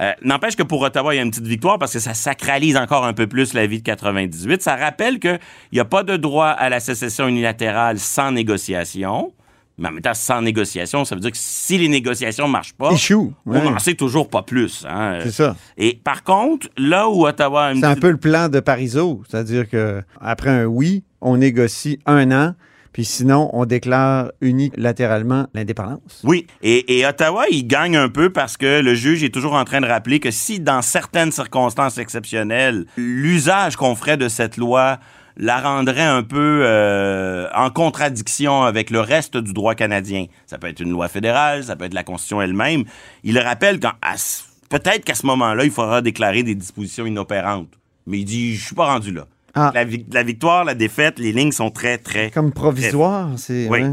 Euh, 0.00 0.12
N'empêche 0.22 0.56
que 0.56 0.62
pour 0.62 0.82
Ottawa, 0.82 1.14
il 1.14 1.16
y 1.16 1.20
a 1.20 1.22
une 1.22 1.30
petite 1.30 1.46
victoire 1.46 1.78
parce 1.78 1.92
que 1.92 1.98
ça 1.98 2.12
sacralise 2.14 2.76
encore 2.76 3.04
un 3.06 3.12
peu 3.14 3.26
plus 3.26 3.54
la 3.54 3.66
vie 3.66 3.78
de 3.78 3.84
98. 3.84 4.62
Ça 4.62 4.76
rappelle 4.76 5.18
qu'il 5.18 5.38
n'y 5.72 5.80
a 5.80 5.84
pas 5.84 6.02
de 6.02 6.16
droit 6.16 6.48
à 6.48 6.68
la 6.68 6.80
sécession 6.80 7.28
unilatérale 7.28 7.98
sans 7.98 8.30
négociation. 8.32 9.32
Mais 9.78 9.88
en 9.88 9.92
même 9.92 10.00
temps, 10.00 10.14
sans 10.14 10.40
négociation, 10.40 11.04
ça 11.04 11.14
veut 11.14 11.20
dire 11.20 11.30
que 11.32 11.36
si 11.38 11.76
les 11.76 11.88
négociations 11.88 12.46
ne 12.46 12.52
marchent 12.52 12.72
pas, 12.72 12.92
Échoue. 12.92 13.34
ouais. 13.44 13.58
on 13.62 13.70
n'en 13.72 13.78
sait 13.78 13.92
toujours 13.94 14.30
pas 14.30 14.40
plus. 14.42 14.86
hein. 14.88 15.18
C'est 15.22 15.32
ça. 15.32 15.56
Et 15.76 16.00
par 16.02 16.24
contre, 16.24 16.68
là 16.78 17.10
où 17.10 17.26
Ottawa 17.26 17.66
a 17.66 17.72
une 17.72 17.80
C'est 17.80 17.86
un 17.86 17.94
peu 17.96 18.10
le 18.10 18.16
plan 18.16 18.48
de 18.48 18.60
Parizeau. 18.60 19.22
C'est-à-dire 19.28 19.68
que 19.68 20.02
après 20.18 20.48
un 20.48 20.64
oui, 20.64 21.04
on 21.20 21.36
négocie 21.36 21.98
un 22.06 22.30
an, 22.32 22.54
puis 22.96 23.04
sinon, 23.04 23.50
on 23.52 23.66
déclare 23.66 24.32
unilatéralement 24.40 25.48
l'indépendance. 25.52 26.22
Oui, 26.24 26.46
et, 26.62 27.04
Ottawa, 27.04 27.44
il 27.50 27.66
gagne 27.66 27.94
un 27.94 28.08
peu 28.08 28.30
parce 28.30 28.56
que 28.56 28.80
le 28.80 28.94
juge 28.94 29.22
est 29.22 29.28
toujours 29.34 29.52
en 29.52 29.64
train 29.66 29.82
de 29.82 29.86
rappeler 29.86 30.18
que 30.18 30.30
si, 30.30 30.60
dans 30.60 30.80
certaines 30.80 31.30
circonstances 31.30 31.98
exceptionnelles, 31.98 32.86
l'usage 32.96 33.76
qu'on 33.76 33.94
ferait 33.96 34.16
de 34.16 34.28
cette 34.28 34.56
loi 34.56 34.98
la 35.36 35.60
rendrait 35.60 36.00
un 36.00 36.22
peu 36.22 36.62
euh, 36.64 37.46
en 37.54 37.68
contradiction 37.68 38.62
avec 38.62 38.88
le 38.88 39.00
reste 39.00 39.36
du 39.36 39.52
droit 39.52 39.74
canadien. 39.74 40.24
Ça 40.46 40.56
peut 40.56 40.68
être 40.68 40.80
une 40.80 40.88
loi 40.90 41.08
fédérale, 41.08 41.64
ça 41.64 41.76
peut 41.76 41.84
être 41.84 41.92
la 41.92 42.02
Constitution 42.02 42.40
elle-même. 42.40 42.84
Il 43.24 43.38
rappelle 43.38 43.78
quand 43.78 43.92
à 44.00 44.16
ce- 44.16 44.40
peut-être 44.70 45.04
qu'à 45.04 45.14
ce 45.14 45.26
moment-là, 45.26 45.64
il 45.64 45.70
faudra 45.70 46.00
déclarer 46.00 46.42
des 46.42 46.54
dispositions 46.54 47.04
inopérantes. 47.04 47.68
Mais 48.06 48.20
il 48.20 48.24
dit, 48.24 48.56
je 48.56 48.64
suis 48.64 48.74
pas 48.74 48.86
rendu 48.86 49.12
là. 49.12 49.26
Ah. 49.56 49.72
La, 49.74 49.84
vic- 49.84 50.06
la 50.12 50.22
victoire, 50.22 50.64
la 50.64 50.74
défaite, 50.74 51.18
les 51.18 51.32
lignes 51.32 51.50
sont 51.52 51.70
très, 51.70 51.98
très 51.98 52.30
Comme 52.30 52.52
provisoire, 52.52 53.30
c'est. 53.36 53.66
Oui. 53.68 53.80
ouais. 53.82 53.90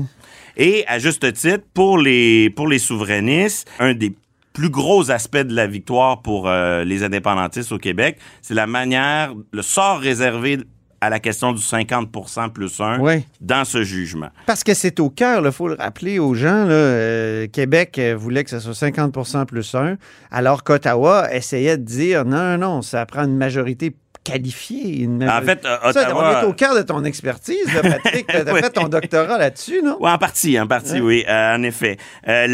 et 0.57 0.83
à 0.87 0.99
juste 0.99 1.31
titre, 1.33 1.63
pour 1.73 1.97
les, 1.97 2.49
pour 2.49 2.67
les 2.67 2.79
souverainistes, 2.79 3.67
un 3.79 3.93
des 3.93 4.13
plus 4.53 4.69
gros 4.69 5.09
aspects 5.09 5.37
de 5.37 5.55
la 5.55 5.65
victoire 5.65 6.21
pour 6.21 6.47
euh, 6.47 6.83
les 6.83 7.03
indépendantistes 7.03 7.71
au 7.71 7.77
Québec, 7.79 8.17
c'est 8.41 8.53
la 8.53 8.67
manière, 8.67 9.33
le 9.51 9.61
sort 9.63 9.99
réservé 9.99 10.59
à 11.01 11.09
la 11.09 11.19
question 11.19 11.51
du 11.51 11.59
50% 11.61 12.49
plus 12.51 12.79
1 12.79 12.99
Ouais. 12.99 13.25
dans 13.41 13.65
ce 13.65 13.83
jugement. 13.83 14.29
Parce 14.45 14.63
que 14.63 14.73
c'est 14.73 14.99
au 15.01 15.09
cœur, 15.09 15.43
il 15.45 15.51
faut 15.51 15.67
le 15.67 15.73
rappeler 15.75 16.17
aux 16.19 16.33
gens. 16.33 16.63
Là, 16.65 16.71
euh, 16.73 17.47
Québec 17.47 17.97
euh, 17.99 18.15
voulait 18.17 18.43
que 18.45 18.49
ce 18.51 18.59
soit 18.59 18.89
50% 18.89 19.45
plus 19.45 19.73
1, 19.75 19.97
alors 20.31 20.63
qu'Ottawa 20.63 21.33
essayait 21.33 21.77
de 21.77 21.83
dire 21.83 22.23
non, 22.23 22.57
non, 22.57 22.57
non, 22.57 22.81
ça 22.81 23.05
prend 23.05 23.23
une 23.23 23.35
majorité 23.37 23.93
qualifiée. 24.23 24.99
Une 25.01 25.27
En 25.29 25.41
fait, 25.41 25.65
euh, 25.65 25.77
Ça, 25.91 26.07
Ottawa- 26.09 26.39
on 26.39 26.41
est 26.41 26.49
au 26.49 26.53
cœur 26.53 26.75
de 26.75 26.81
ton 26.81 27.03
expertise, 27.03 27.65
là, 27.73 27.81
Patrick. 27.81 28.25
Tu 28.29 28.35
as 28.35 28.53
Oui. 28.53 28.61
fait 28.61 28.69
ton 28.69 28.87
doctorat 28.87 29.37
là-dessus, 29.37 29.81
non? 29.83 29.97
Oui, 29.99 30.09
en 30.09 30.17
partie, 30.17 30.59
en 30.59 30.67
partie, 30.67 30.99
oui, 31.01 31.25
euh, 31.27 31.55
en 31.55 31.63
effet. 31.63 31.97
Euh, 32.27 32.47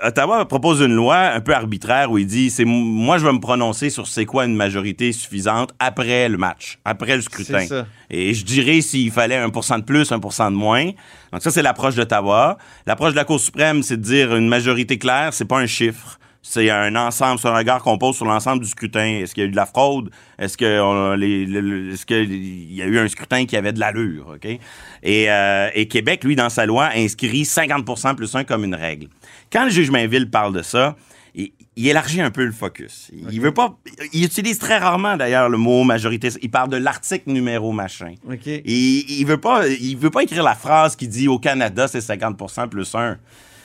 le 0.00 0.06
Ottawa 0.06 0.44
propose 0.46 0.80
une 0.80 0.94
loi 0.94 1.16
un 1.16 1.40
peu 1.40 1.54
arbitraire 1.54 2.10
où 2.10 2.18
il 2.18 2.26
dit 2.26 2.50
c'est 2.50 2.64
moi 2.64 3.18
je 3.18 3.26
vais 3.26 3.32
me 3.32 3.40
prononcer 3.40 3.90
sur 3.90 4.06
c'est 4.06 4.24
quoi 4.26 4.44
une 4.44 4.54
majorité 4.56 5.12
suffisante 5.12 5.70
après 5.78 6.28
le 6.28 6.36
match, 6.38 6.78
après 6.84 7.16
le 7.16 7.22
scrutin. 7.22 7.60
C'est 7.60 7.66
ça. 7.68 7.86
Et 8.10 8.34
je 8.34 8.44
dirais 8.44 8.80
s'il 8.80 9.10
fallait 9.10 9.36
1 9.36 9.48
de 9.48 9.82
plus, 9.84 10.10
1% 10.10 10.50
de 10.50 10.56
moins. 10.56 10.86
Donc 11.32 11.42
ça 11.42 11.50
c'est 11.50 11.62
l'approche 11.62 11.94
d'Ottawa. 11.94 12.58
L'approche 12.86 13.12
de 13.12 13.16
la 13.16 13.24
Cour 13.24 13.40
suprême, 13.40 13.82
c'est 13.82 13.96
de 13.96 14.02
dire 14.02 14.34
une 14.36 14.48
majorité 14.48 14.98
claire, 14.98 15.32
c'est 15.32 15.44
pas 15.44 15.58
un 15.58 15.66
chiffre. 15.66 16.18
C'est 16.48 16.70
un 16.70 16.94
ensemble, 16.94 17.40
c'est 17.40 17.48
un 17.48 17.56
regard 17.56 17.82
qu'on 17.82 17.98
pose 17.98 18.14
sur 18.14 18.24
l'ensemble 18.24 18.62
du 18.62 18.68
scrutin. 18.68 19.18
Est-ce 19.20 19.34
qu'il 19.34 19.42
y 19.42 19.46
a 19.46 19.48
eu 19.48 19.50
de 19.50 19.56
la 19.56 19.66
fraude? 19.66 20.10
Est-ce 20.38 20.56
qu'il 20.56 20.68
y 22.72 22.82
a 22.82 22.86
eu 22.86 22.98
un 22.98 23.08
scrutin 23.08 23.46
qui 23.46 23.56
avait 23.56 23.72
de 23.72 23.80
l'allure? 23.80 24.34
OK? 24.36 24.46
Et, 25.02 25.30
euh, 25.30 25.70
et 25.74 25.88
Québec, 25.88 26.22
lui, 26.22 26.36
dans 26.36 26.48
sa 26.48 26.64
loi, 26.64 26.90
inscrit 26.94 27.42
50% 27.42 28.14
plus 28.14 28.32
1 28.32 28.44
comme 28.44 28.62
une 28.62 28.76
règle. 28.76 29.08
Quand 29.52 29.64
le 29.64 29.70
juge 29.70 29.90
Mainville 29.90 30.30
parle 30.30 30.52
de 30.54 30.62
ça, 30.62 30.94
il, 31.34 31.50
il 31.74 31.88
élargit 31.88 32.20
un 32.20 32.30
peu 32.30 32.44
le 32.44 32.52
focus. 32.52 33.10
Il 33.32 33.40
veut 33.40 33.52
pas. 33.52 33.76
Il 34.12 34.24
utilise 34.24 34.60
très 34.60 34.78
rarement 34.78 35.16
d'ailleurs 35.16 35.48
le 35.48 35.58
mot 35.58 35.82
majorité. 35.82 36.28
Il 36.42 36.50
parle 36.50 36.70
de 36.70 36.76
l'article 36.76 37.32
numéro 37.32 37.72
machin. 37.72 38.14
Il, 38.64 39.10
il 39.10 39.26
veut 39.26 39.40
pas, 39.40 39.66
il 39.66 39.96
veut 39.96 40.10
pas 40.10 40.22
écrire 40.22 40.44
la 40.44 40.54
phrase 40.54 40.94
qui 40.94 41.08
dit 41.08 41.26
au 41.26 41.40
Canada 41.40 41.88
c'est 41.88 41.98
50% 41.98 42.68
plus 42.68 42.94
1. 42.94 43.18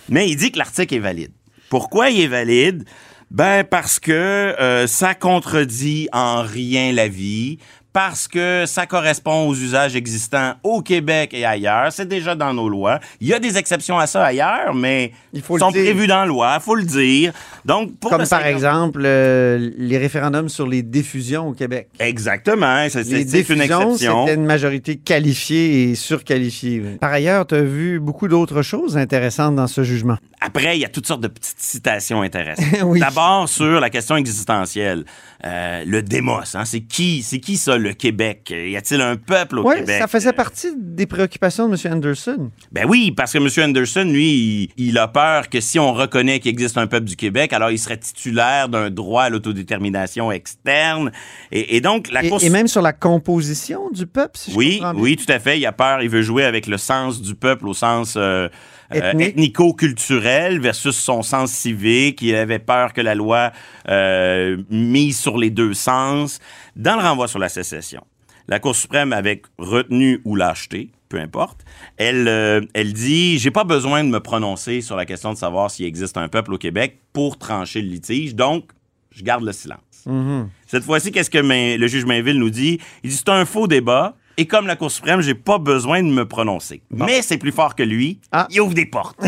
Mais 0.09 0.27
il 0.27 0.35
dit 0.35 0.51
que 0.51 0.57
l'article 0.57 0.95
est 0.95 0.99
valide. 0.99 1.31
Pourquoi 1.71 2.09
il 2.09 2.19
est 2.19 2.27
valide? 2.27 2.83
Ben 3.29 3.63
parce 3.63 3.97
que 3.97 4.11
euh, 4.11 4.87
ça 4.87 5.15
contredit 5.15 6.09
en 6.11 6.41
rien 6.41 6.91
la 6.91 7.07
vie, 7.07 7.59
parce 7.93 8.27
que 8.27 8.63
ça 8.65 8.85
correspond 8.85 9.47
aux 9.47 9.53
usages 9.55 9.95
existants 9.95 10.53
au 10.63 10.81
Québec 10.81 11.31
et 11.33 11.45
ailleurs. 11.45 11.91
C'est 11.91 12.07
déjà 12.07 12.35
dans 12.35 12.53
nos 12.53 12.69
lois. 12.69 12.99
Il 13.19 13.27
y 13.27 13.33
a 13.33 13.39
des 13.39 13.57
exceptions 13.57 13.97
à 13.99 14.07
ça 14.07 14.23
ailleurs, 14.25 14.73
mais 14.73 15.11
Il 15.33 15.41
le 15.49 15.59
sont 15.59 15.71
dire. 15.71 15.83
prévues 15.83 16.07
dans 16.07 16.21
la 16.21 16.25
loi, 16.25 16.59
faut 16.59 16.75
le 16.75 16.83
dire. 16.83 17.33
Donc 17.65 17.97
pour 17.99 18.09
Comme 18.11 18.19
par 18.19 18.27
50 18.27 18.45
exemple 18.47 19.01
euh, 19.05 19.71
les 19.77 19.97
référendums 19.97 20.47
sur 20.49 20.67
les 20.67 20.83
diffusions 20.83 21.49
au 21.49 21.53
Québec. 21.53 21.89
Exactement, 21.99 22.87
c'est 22.89 23.01
une 23.09 23.23
diffusions, 23.25 23.61
exception. 23.91 24.25
c'était 24.25 24.35
une 24.39 24.45
majorité 24.45 24.95
qualifiée 24.95 25.89
et 25.91 25.95
surqualifiée. 25.95 26.81
oui. 26.85 26.97
Par 26.99 27.11
ailleurs, 27.11 27.45
tu 27.45 27.55
as 27.55 27.61
vu 27.61 27.99
beaucoup 27.99 28.27
d'autres 28.27 28.61
choses 28.61 28.97
intéressantes 28.97 29.55
dans 29.55 29.67
ce 29.67 29.83
jugement? 29.83 30.17
Après, 30.39 30.77
il 30.77 30.81
y 30.81 30.85
a 30.85 30.89
toutes 30.89 31.05
sortes 31.07 31.21
de 31.21 31.27
petites 31.27 31.59
citations 31.59 32.21
intéressantes. 32.21 32.65
Oui. 32.83 32.99
D'abord 32.99 33.47
sur 33.49 33.79
la 33.79 33.89
question 33.89 34.15
existentielle, 34.15 35.03
Euh, 35.43 35.83
le 35.87 36.03
démos, 36.03 36.53
hein, 36.53 36.65
c'est 36.65 36.81
qui, 36.81 37.23
c'est 37.23 37.39
qui 37.39 37.57
ça 37.57 37.75
le 37.81 37.93
Québec? 37.93 38.53
Y 38.55 38.75
a-t-il 38.77 39.01
un 39.01 39.17
peuple 39.17 39.59
au 39.59 39.63
Québec? 39.69 39.97
ça 39.99 40.07
faisait 40.07 40.33
partie 40.33 40.69
des 40.77 41.05
préoccupations 41.05 41.67
de 41.67 41.75
M. 41.75 41.93
Anderson. 41.93 42.51
Ben 42.71 42.85
oui, 42.87 43.11
parce 43.11 43.33
que 43.33 43.37
M. 43.37 43.69
Anderson, 43.69 44.03
lui, 44.05 44.69
il, 44.77 44.87
il 44.87 44.97
a 44.97 45.07
peur 45.07 45.49
que 45.49 45.59
si 45.59 45.79
on 45.79 45.93
reconnaît 45.93 46.39
qu'il 46.39 46.49
existe 46.51 46.77
un 46.77 46.87
peuple 46.87 47.05
du 47.05 47.15
Québec, 47.15 47.51
alors 47.53 47.71
il 47.71 47.79
serait 47.79 47.97
titulaire 47.97 48.69
d'un 48.69 48.89
droit 48.89 49.23
à 49.23 49.29
l'autodétermination 49.29 50.31
externe. 50.31 51.11
Et, 51.51 51.75
et 51.75 51.81
donc 51.81 52.11
la 52.11 52.23
Et, 52.23 52.31
et 52.41 52.49
même 52.49 52.67
sur 52.67 52.81
la 52.81 52.93
composition 52.93 53.89
du 53.91 54.05
peuple, 54.07 54.37
si 54.37 54.51
je 54.51 54.57
oui, 54.57 54.77
comprends 54.77 54.93
bien. 54.93 55.03
oui, 55.03 55.15
tout 55.17 55.31
à 55.31 55.39
fait. 55.39 55.59
Il 55.59 55.65
a 55.65 55.71
peur, 55.71 56.01
il 56.01 56.09
veut 56.09 56.21
jouer 56.21 56.43
avec 56.45 56.67
le 56.67 56.77
sens 56.77 57.21
du 57.21 57.35
peuple 57.35 57.67
au 57.67 57.73
sens 57.73 58.15
euh, 58.17 58.47
Ethnique. 58.93 59.27
ethnico-culturel 59.29 60.59
versus 60.59 60.95
son 60.95 61.21
sens 61.21 61.51
civique. 61.51 62.21
Il 62.21 62.35
avait 62.35 62.59
peur 62.59 62.93
que 62.93 63.01
la 63.01 63.15
loi 63.15 63.51
euh, 63.89 64.57
mise 64.69 65.19
sur 65.19 65.37
les 65.37 65.49
deux 65.49 65.73
sens. 65.73 66.39
Dans 66.75 66.95
le 66.95 67.01
renvoi 67.01 67.27
sur 67.27 67.39
la 67.39 67.49
sécession, 67.49 68.03
la 68.47 68.59
Cour 68.59 68.75
suprême, 68.75 69.13
avec 69.13 69.43
retenue 69.57 70.21
ou 70.25 70.35
lâcheté, 70.35 70.91
peu 71.09 71.19
importe, 71.19 71.61
elle, 71.97 72.27
euh, 72.27 72.61
elle 72.73 72.93
dit 72.93 73.37
j'ai 73.39 73.51
pas 73.51 73.63
besoin 73.63 74.03
de 74.03 74.09
me 74.09 74.19
prononcer 74.19 74.81
sur 74.81 74.95
la 74.95 75.05
question 75.05 75.33
de 75.33 75.37
savoir 75.37 75.69
s'il 75.69 75.85
existe 75.85 76.17
un 76.17 76.29
peuple 76.29 76.53
au 76.53 76.57
Québec 76.57 76.99
pour 77.13 77.37
trancher 77.37 77.81
le 77.81 77.89
litige, 77.89 78.35
donc 78.35 78.71
je 79.11 79.23
garde 79.23 79.43
le 79.43 79.51
silence. 79.51 79.79
Mhm. 80.05 80.49
Cette 80.67 80.83
fois-ci, 80.83 81.11
qu'est-ce 81.11 81.29
que 81.29 81.37
le 81.37 81.87
juge 81.87 82.05
Mainville 82.05 82.39
nous 82.39 82.49
dit? 82.49 82.79
Il 83.03 83.09
dit 83.09 83.15
c'est 83.15 83.29
un 83.29 83.45
faux 83.45 83.67
débat. 83.67 84.15
Et 84.37 84.47
comme 84.47 84.67
la 84.67 84.75
Cour 84.75 84.91
suprême, 84.91 85.21
j'ai 85.21 85.35
pas 85.35 85.57
besoin 85.57 86.01
de 86.01 86.09
me 86.09 86.27
prononcer. 86.27 86.81
Mais 86.89 87.21
c'est 87.21 87.37
plus 87.37 87.51
fort 87.51 87.75
que 87.75 87.83
lui. 87.83 88.19
Ah. 88.31 88.47
Il 88.49 88.61
ouvre 88.61 88.73
des 88.73 88.85
portes. 88.85 89.19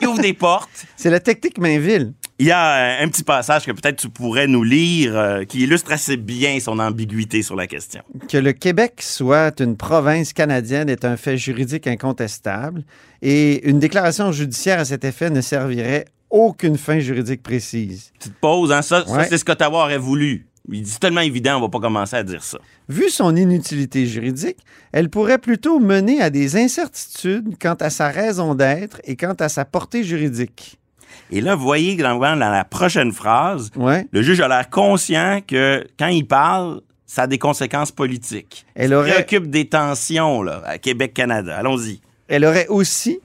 Il 0.00 0.08
ouvre 0.08 0.20
des 0.20 0.34
portes. 0.34 0.70
C'est 0.96 1.10
la 1.10 1.20
technique 1.20 1.58
Mainville. 1.58 2.12
Il 2.38 2.46
y 2.46 2.52
a 2.52 3.00
euh, 3.00 3.04
un 3.04 3.08
petit 3.08 3.22
passage 3.22 3.66
que 3.66 3.72
peut-être 3.72 3.96
tu 3.96 4.08
pourrais 4.08 4.46
nous 4.46 4.62
lire 4.62 5.16
euh, 5.16 5.44
qui 5.44 5.60
illustre 5.60 5.92
assez 5.92 6.16
bien 6.16 6.58
son 6.60 6.78
ambiguïté 6.78 7.42
sur 7.42 7.54
la 7.54 7.66
question. 7.66 8.02
Que 8.28 8.38
le 8.38 8.52
Québec 8.52 9.02
soit 9.02 9.60
une 9.60 9.76
province 9.76 10.32
canadienne 10.32 10.88
est 10.88 11.04
un 11.04 11.18
fait 11.18 11.36
juridique 11.36 11.86
incontestable 11.86 12.84
et 13.20 13.68
une 13.68 13.78
déclaration 13.78 14.32
judiciaire 14.32 14.80
à 14.80 14.86
cet 14.86 15.04
effet 15.04 15.28
ne 15.28 15.42
servirait 15.42 16.06
aucune 16.30 16.78
fin 16.78 17.00
juridique 17.00 17.42
précise. 17.42 18.12
Petite 18.18 18.36
pause, 18.40 18.72
hein? 18.72 18.82
Ça, 18.82 19.04
c'est 19.28 19.36
ce 19.36 19.44
qu'Ottawa 19.44 19.84
aurait 19.84 19.98
voulu. 19.98 20.46
Il 20.70 20.82
dit 20.82 20.98
tellement 21.00 21.20
évident, 21.22 21.56
on 21.58 21.60
va 21.62 21.68
pas 21.68 21.80
commencer 21.80 22.16
à 22.16 22.22
dire 22.22 22.42
ça. 22.44 22.58
Vu 22.88 23.08
son 23.08 23.34
inutilité 23.34 24.06
juridique, 24.06 24.58
elle 24.92 25.08
pourrait 25.08 25.38
plutôt 25.38 25.80
mener 25.80 26.20
à 26.20 26.30
des 26.30 26.56
incertitudes 26.56 27.56
quant 27.60 27.74
à 27.80 27.90
sa 27.90 28.08
raison 28.08 28.54
d'être 28.54 29.00
et 29.04 29.16
quant 29.16 29.34
à 29.40 29.48
sa 29.48 29.64
portée 29.64 30.04
juridique. 30.04 30.78
Et 31.32 31.40
là, 31.40 31.54
vous 31.54 31.64
voyez 31.64 31.96
que 31.96 32.02
dans, 32.02 32.18
dans 32.18 32.34
la 32.36 32.64
prochaine 32.64 33.12
phrase, 33.12 33.70
Ouais. 33.76 34.06
le 34.12 34.22
juge 34.22 34.40
a 34.40 34.48
l'air 34.48 34.68
conscient 34.70 35.40
que 35.46 35.86
quand 35.98 36.08
il 36.08 36.26
parle, 36.26 36.80
ça 37.06 37.22
a 37.22 37.26
des 37.26 37.38
conséquences 37.38 37.90
politiques. 37.90 38.64
Elle 38.74 38.90
Il 38.90 38.94
aurait, 38.94 39.10
préoccupe 39.24 39.48
des 39.50 39.68
tensions 39.68 40.42
là, 40.42 40.62
à 40.66 40.78
Québec-Canada. 40.78 41.56
Allons-y. 41.56 42.00
elle 42.28 42.44
aurait 42.44 42.68
aussi 42.68 43.18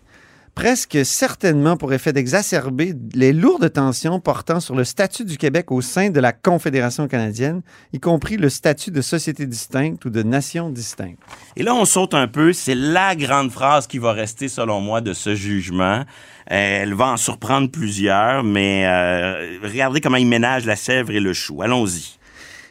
presque 0.56 1.06
certainement 1.06 1.76
pour 1.76 1.94
effet 1.94 2.14
d'exacerber 2.14 2.94
les 3.14 3.34
lourdes 3.34 3.72
tensions 3.72 4.20
portant 4.22 4.62
sur 4.62 4.74
le 4.74 4.86
statut 4.86 5.26
du 5.26 5.38
Québec 5.38 5.72
au 5.72 5.82
sein 5.82 6.10
de 6.10 6.20
la 6.20 6.32
Confédération 6.32 7.08
canadienne, 7.08 7.62
y 7.94 8.00
compris 8.00 8.38
le 8.38 8.50
statut 8.50 8.90
de 8.90 9.02
société 9.02 9.46
distincte 9.46 10.06
ou 10.06 10.10
de 10.10 10.24
nation 10.24 10.70
distincte. 10.70 11.20
Et 11.58 11.64
là, 11.64 11.76
on 11.76 11.86
saute 11.86 12.14
un 12.14 12.28
peu. 12.28 12.54
C'est 12.54 12.76
la 12.76 13.16
grande 13.16 13.52
phrase 13.52 13.86
qui 13.86 13.98
va 13.98 14.14
rester, 14.14 14.48
selon 14.48 14.80
moi, 14.80 15.02
de 15.02 15.14
ce 15.14 15.36
jugement. 15.36 16.04
Elle 16.48 16.94
va 16.94 17.08
en 17.08 17.18
surprendre 17.18 17.70
plusieurs, 17.70 18.44
mais 18.44 18.86
euh, 18.86 19.60
regardez 19.62 20.00
comment 20.00 20.18
il 20.18 20.28
ménage 20.28 20.66
la 20.66 20.76
sèvre 20.76 21.12
et 21.12 21.20
le 21.20 21.34
chou. 21.34 21.62
Allons-y. 21.62 22.18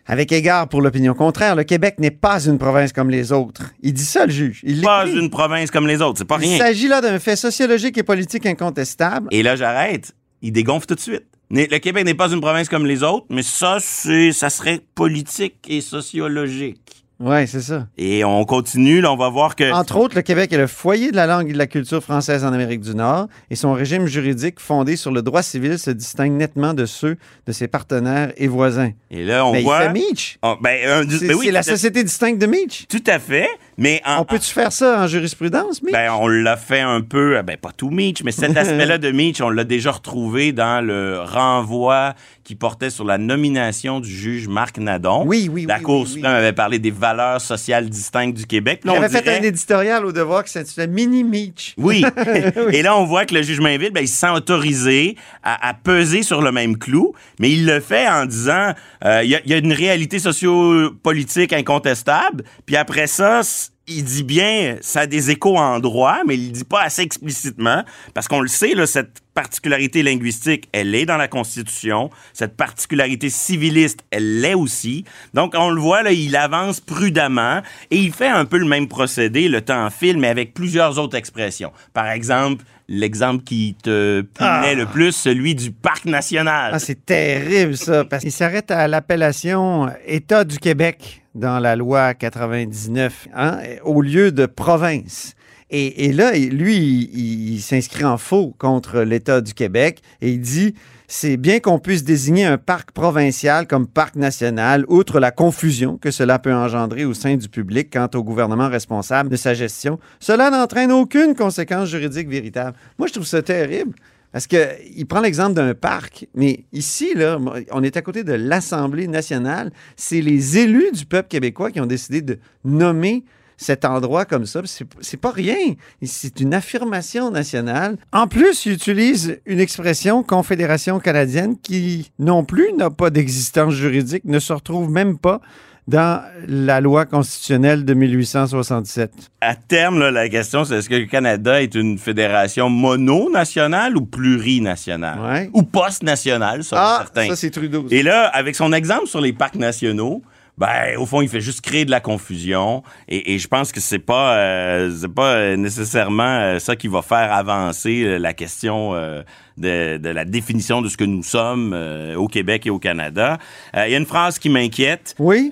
Avec 0.06 0.32
égard 0.32 0.68
pour 0.68 0.82
l'opinion 0.82 1.14
contraire, 1.14 1.56
le 1.56 1.64
Québec 1.64 1.94
n'est 1.99 2.11
pas 2.11 2.44
une 2.46 2.58
province 2.58 2.92
comme 2.92 3.08
les 3.08 3.32
autres. 3.32 3.62
Il 3.82 3.94
dit 3.94 4.04
ça, 4.04 4.26
le 4.26 4.32
juge. 4.32 4.61
Il 4.62 4.82
Pas 4.82 5.06
une 5.06 5.30
province 5.30 5.70
comme 5.70 5.87
les 5.87 6.02
autres, 6.02 6.18
c'est 6.18 6.25
pas 6.26 6.38
Il 6.42 6.49
rien. 6.49 6.58
s'agit 6.58 6.88
là 6.88 7.00
d'un 7.00 7.18
fait 7.18 7.37
sociologique 7.37 7.96
et 7.96 8.02
politique 8.02 8.44
incontestable. 8.44 9.28
Et 9.30 9.42
là, 9.42 9.56
j'arrête. 9.56 10.12
Il 10.42 10.52
dégonfle 10.52 10.87
tout 10.87 10.94
de 10.94 11.00
suite. 11.00 11.25
Le 11.50 11.78
Québec 11.78 12.04
n'est 12.04 12.14
pas 12.14 12.30
une 12.30 12.40
province 12.40 12.68
comme 12.68 12.84
les 12.84 13.02
autres, 13.02 13.26
mais 13.30 13.42
ça, 13.42 13.78
ça 13.80 14.50
serait 14.50 14.80
politique 14.94 15.56
et 15.68 15.80
sociologique. 15.80 17.03
Oui, 17.21 17.47
c'est 17.47 17.61
ça. 17.61 17.87
Et 17.97 18.25
on 18.25 18.44
continue, 18.44 19.00
là, 19.00 19.12
on 19.12 19.16
va 19.16 19.28
voir 19.28 19.54
que... 19.54 19.73
Entre 19.73 19.97
autres, 19.97 20.16
le 20.16 20.23
Québec 20.23 20.52
est 20.52 20.59
le 20.59 20.66
foyer 20.66 21.12
de 21.12 21.16
la 21.16 21.26
langue 21.26 21.49
et 21.49 21.52
de 21.52 21.59
la 21.59 21.68
culture 21.68 22.02
française 22.02 22.44
en 22.44 22.52
Amérique 22.52 22.80
du 22.80 22.94
Nord 22.94 23.28
et 23.50 23.56
son 23.56 23.73
régime 23.73 24.06
juridique 24.06 24.59
fondé 24.59 24.97
sur 24.97 25.12
le 25.12 25.23
droit 25.23 25.42
civil 25.42 25.78
se 25.78 25.90
distingue 25.90 26.33
nettement 26.33 26.75
de 26.75 26.87
ceux 26.87 27.16
de 27.47 27.52
ses 27.52 27.68
partenaires 27.68 28.33
et 28.37 28.49
voisins. 28.49 28.90
Et 29.11 29.25
là, 29.25 29.47
on 29.47 29.52
Mais 29.52 29.62
voit... 29.62 29.85
il 29.85 29.87
fait 29.87 29.92
Meach. 29.92 30.38
Oh, 30.42 30.56
ben, 30.61 30.76
un- 30.88 31.04
ben 31.04 31.35
oui, 31.35 31.47
c'est 31.47 31.52
la 31.52 31.62
société 31.62 32.02
distincte 32.02 32.40
de 32.40 32.47
Meach. 32.47 32.87
Tout 32.88 33.04
à 33.06 33.21
fait, 33.21 33.49
mais 33.78 34.00
en, 34.07 34.21
On 34.21 34.25
peut-tu 34.25 34.50
faire 34.52 34.73
ça 34.73 35.02
en 35.02 35.07
jurisprudence, 35.07 35.83
Meach? 35.83 35.93
Ben, 35.93 36.12
on 36.12 36.28
l'a 36.28 36.57
fait 36.57 36.81
un 36.81 37.00
peu, 37.00 37.37
euh, 37.38 37.43
ben, 37.43 37.57
pas 37.57 37.73
tout 37.76 37.90
Meach, 37.90 38.23
mais 38.25 38.33
cet 38.33 38.57
aspect-là 38.57 38.99
de 38.99 39.11
Meach, 39.11 39.40
on 39.40 39.50
l'a 39.50 39.64
déjà 39.64 39.90
retrouvé 39.93 40.52
dans 40.52 40.85
le 40.85 41.21
renvoi 41.23 42.14
qui 42.45 42.54
portait 42.54 42.90
sur 42.90 43.04
la 43.04 43.16
nomination 43.16 44.00
du 44.00 44.11
juge 44.11 44.49
Marc 44.49 44.76
Nadon. 44.78 45.25
Oui, 45.26 45.49
oui, 45.50 45.64
La 45.66 45.78
oui, 45.78 45.83
Cour 45.83 46.00
oui, 46.00 46.07
oui. 46.07 46.12
suprême 46.16 46.35
avait 46.35 46.52
parlé 46.52 46.78
des 46.78 46.90
valeurs 46.90 47.40
sociales 47.40 47.88
distinctes 47.88 48.37
du 48.37 48.47
Québec. 48.47 48.83
Là, 48.85 48.93
on 48.93 49.00
J'avais 49.00 49.23
fait 49.23 49.38
un 49.38 49.43
éditorial 49.43 50.04
au 50.04 50.12
devoir 50.12 50.45
qui 50.45 50.52
s'intitulait 50.52 50.87
Mini 50.87 51.25
Meach. 51.25 51.75
Oui. 51.78 52.04
Et 52.73 52.83
là, 52.83 52.97
on 52.99 53.04
voit 53.04 53.25
que 53.25 53.35
le 53.35 53.43
juge 53.43 53.61
Mainville, 53.61 53.93
ben, 53.93 54.02
il 54.02 54.09
se 54.09 54.16
sent 54.19 54.28
autorisé 54.31 55.16
à, 55.43 55.69
à 55.71 55.73
peser 55.75 56.23
sur 56.23 56.43
le 56.43 56.52
même 56.52 56.76
clou, 56.76 57.14
mais 57.40 57.50
il 57.50 57.64
le 57.64 57.81
fait 57.81 58.07
en 58.09 58.26
disant 58.26 58.73
euh, 59.07 59.23
il 59.25 59.31
y, 59.31 59.35
a- 59.37 59.40
il 59.45 59.50
y 59.50 59.54
a 59.54 59.59
une 59.59 59.73
réalité 59.73 60.19
sociopolitique 60.19 61.52
incontestable, 61.52 62.45
puis 62.66 62.76
après 62.76 63.07
ça, 63.07 63.40
il 63.87 64.04
dit 64.04 64.23
bien, 64.23 64.76
ça 64.80 65.00
a 65.00 65.06
des 65.06 65.30
échos 65.30 65.59
en 65.59 65.78
droit, 65.78 66.18
mais 66.26 66.37
il 66.37 66.47
le 66.47 66.52
dit 66.52 66.64
pas 66.64 66.83
assez 66.83 67.02
explicitement, 67.02 67.85
parce 68.14 68.28
qu'on 68.28 68.40
le 68.40 68.49
sait, 68.49 68.75
là, 68.75 68.87
cette 68.87 69.21
particularité 69.35 70.02
linguistique, 70.02 70.68
elle 70.73 70.94
est 70.94 71.06
dans 71.06 71.16
la 71.16 71.28
Constitution. 71.28 72.09
Cette 72.33 72.56
particularité 72.56 73.28
civiliste, 73.28 74.00
elle 74.11 74.40
l'est 74.40 74.54
aussi. 74.54 75.04
Donc, 75.35 75.54
on 75.56 75.71
le 75.71 75.80
voit, 75.80 76.02
là, 76.02 76.12
il 76.12 76.37
avance 76.37 76.80
prudemment 76.80 77.61
et 77.90 77.99
il 77.99 78.12
fait 78.12 78.28
un 78.28 78.44
peu 78.44 78.59
le 78.59 78.66
même 78.66 78.88
procédé, 78.88 79.49
le 79.49 79.61
temps 79.61 79.90
file, 79.90 80.18
mais 80.18 80.28
avec 80.28 80.54
plusieurs 80.54 80.99
autres 80.99 81.16
expressions. 81.16 81.73
Par 81.92 82.09
exemple, 82.09 82.64
l'exemple 82.88 83.45
qui 83.45 83.76
te 83.83 84.23
plaît 84.23 84.75
le 84.75 84.87
plus, 84.87 85.12
celui 85.12 85.55
du 85.55 85.71
parc 85.71 86.05
national. 86.05 86.73
Ah, 86.75 86.79
c'est 86.79 87.07
terrible, 87.07 87.76
ça, 87.76 88.05
parce 88.05 88.23
qu'il 88.23 88.33
s'arrête 88.33 88.71
à 88.71 88.88
l'appellation 88.88 89.91
État 90.07 90.45
du 90.45 90.59
Québec 90.59 91.23
dans 91.35 91.59
la 91.59 91.76
loi 91.76 92.14
99, 92.14 93.29
hein, 93.35 93.59
au 93.83 94.03
lieu 94.03 94.33
de 94.33 94.47
province. 94.47 95.35
Et, 95.71 96.07
et 96.07 96.12
là, 96.12 96.33
lui, 96.33 96.76
il, 96.76 97.55
il 97.55 97.61
s'inscrit 97.61 98.05
en 98.05 98.19
faux 98.19 98.55
contre 98.59 99.00
l'État 99.00 99.41
du 99.41 99.55
Québec 99.55 100.00
et 100.21 100.31
il 100.31 100.41
dit 100.41 100.75
c'est 101.16 101.37
bien 101.37 101.61
qu'on 101.61 101.78
puisse 101.78 102.02
désigner 102.02 102.44
un 102.44 102.59
parc 102.59 102.90
provincial 102.90 103.68
comme 103.68 103.87
parc 103.87 104.16
national, 104.16 104.85
outre 104.88 105.21
la 105.21 105.30
confusion 105.30 105.97
que 105.97 106.11
cela 106.11 106.40
peut 106.40 106.52
engendrer 106.52 107.04
au 107.04 107.14
sein 107.14 107.37
du 107.37 107.49
public 107.49 107.88
quant 107.92 108.09
au 108.14 108.25
gouvernement 108.25 108.68
responsable 108.68 109.28
de 109.28 109.37
sa 109.37 109.54
gestion. 109.54 110.00
Cela 110.18 110.50
n'entraîne 110.50 110.90
aucune 110.90 111.37
conséquence 111.37 111.88
juridique 111.88 112.28
véritable. 112.28 112.76
Moi, 112.99 113.06
je 113.06 113.12
trouve 113.12 113.26
ça 113.26 113.42
terrible. 113.42 113.94
Parce 114.33 114.49
qu'il 114.49 115.06
prend 115.06 115.21
l'exemple 115.21 115.54
d'un 115.54 115.73
parc, 115.75 116.26
mais 116.35 116.64
ici, 116.73 117.14
là, 117.14 117.38
on 117.71 117.85
est 117.85 117.97
à 117.97 118.02
côté 118.02 118.25
de 118.25 118.33
l'Assemblée 118.33 119.06
nationale. 119.06 119.71
C'est 119.94 120.21
les 120.21 120.59
élus 120.59 120.90
du 120.90 121.06
peuple 121.06 121.28
québécois 121.28 121.71
qui 121.71 121.80
ont 121.80 121.87
décidé 121.87 122.23
de 122.23 122.40
nommer 122.64 123.23
cet 123.56 123.84
endroit 123.84 124.25
comme 124.25 124.46
ça. 124.46 124.61
C'est 125.00 125.16
pas 125.20 125.30
rien. 125.30 125.75
C'est 126.02 126.40
une 126.40 126.54
affirmation 126.54 127.30
nationale. 127.30 127.96
En 128.12 128.26
plus, 128.26 128.66
il 128.66 128.73
utilise 128.73 129.38
une 129.46 129.61
expression 129.61 130.23
Confédération 130.23 130.99
canadienne 131.00 131.56
qui 131.61 132.11
non 132.18 132.44
plus 132.44 132.73
n'a 132.76 132.90
pas 132.90 133.11
d'existence 133.11 133.75
juridique, 133.75 134.25
ne 134.25 134.38
se 134.38 134.52
retrouve 134.52 134.90
même 134.90 135.18
pas 135.18 135.40
dans 135.87 136.23
la 136.49 136.80
loi 136.80 137.04
constitutionnelle 137.04 137.84
de 137.84 137.92
1867. 137.92 139.12
À 139.42 139.54
terme, 139.54 139.99
là, 139.99 140.11
la 140.11 140.30
question, 140.30 140.64
c'est 140.64 140.76
est-ce 140.76 140.88
que 140.88 140.94
le 140.94 141.04
Canada 141.04 141.61
est 141.62 141.75
une 141.75 141.99
fédération 141.99 142.70
mononationale 142.70 143.94
ou 143.96 144.02
plurinationale? 144.06 145.20
Ouais. 145.20 145.50
Ou 145.52 145.62
post-nationale, 145.62 146.64
ça, 146.64 146.76
Ah, 146.78 146.96
certains. 147.02 147.28
ça 147.28 147.37
c'est 147.37 147.50
Trudeau. 147.50 147.87
Et 147.90 148.02
là, 148.02 148.26
avec 148.28 148.54
son 148.56 148.73
exemple 148.73 149.06
sur 149.08 149.20
les 149.20 149.34
parcs 149.34 149.56
nationaux, 149.56 150.23
ben, 150.56 150.96
au 150.99 151.06
fond, 151.06 151.20
il 151.20 151.28
fait 151.28 151.40
juste 151.40 151.61
créer 151.62 151.84
de 151.84 151.90
la 151.90 152.00
confusion. 152.00 152.82
Et, 153.08 153.34
et 153.34 153.38
je 153.38 153.49
pense 153.49 153.73
que 153.73 153.80
c'est 153.80 153.99
pas, 153.99 154.37
euh, 154.37 154.94
c'est 154.96 155.12
pas 155.12 155.34
euh, 155.34 155.56
nécessairement 155.56 156.23
euh, 156.23 156.58
ça 156.61 156.76
qui 156.76 156.88
va 156.88 157.02
faire 157.02 157.32
avancer 157.32 158.02
euh, 158.04 158.18
la 158.18 158.34
question 158.34 158.94
euh, 158.94 159.23
de, 159.56 159.96
de 159.99 160.08
la 160.08 160.25
définition 160.25 160.80
de 160.82 160.88
ce 160.88 160.96
que 160.96 161.04
nous 161.04 161.23
sommes 161.25 161.73
euh, 161.75 162.14
au 162.14 162.28
Québec 162.28 162.66
et 162.66 162.70
au 162.70 162.78
Canada. 162.78 163.38
Euh, 163.76 163.87
Il 163.87 163.92
y 163.92 163.94
a 163.94 163.99
une 163.99 164.06
phrase 164.06 164.38
qui 164.38 164.49
m'inquiète. 164.49 165.14
Oui. 165.18 165.49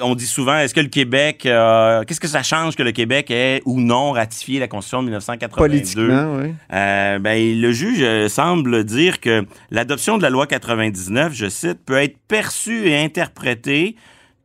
On 0.00 0.14
dit 0.14 0.26
souvent, 0.26 0.58
est-ce 0.58 0.74
que 0.74 0.80
le 0.80 0.88
Québec, 0.88 1.46
euh, 1.46 2.02
qu'est-ce 2.04 2.20
que 2.20 2.28
ça 2.28 2.42
change 2.42 2.74
que 2.74 2.82
le 2.82 2.92
Québec 2.92 3.30
ait 3.30 3.62
ou 3.64 3.80
non 3.80 4.12
ratifié 4.12 4.58
la 4.58 4.66
Constitution 4.68 5.02
de 5.02 5.06
1982? 5.06 5.68
Politiquement, 5.68 6.36
oui. 6.36 6.54
Euh, 6.72 7.18
ben, 7.18 7.60
le 7.60 7.72
juge 7.72 8.02
euh, 8.02 8.28
semble 8.28 8.84
dire 8.84 9.20
que 9.20 9.44
l'adoption 9.70 10.18
de 10.18 10.22
la 10.22 10.30
loi 10.30 10.46
99, 10.46 11.32
je 11.34 11.48
cite, 11.48 11.84
peut 11.84 12.02
être 12.02 12.16
perçue 12.26 12.88
et 12.88 12.98
interprétée 12.98 13.96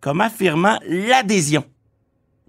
comme 0.02 0.22
affirmant 0.22 0.80
l'adhésion. 0.88 1.64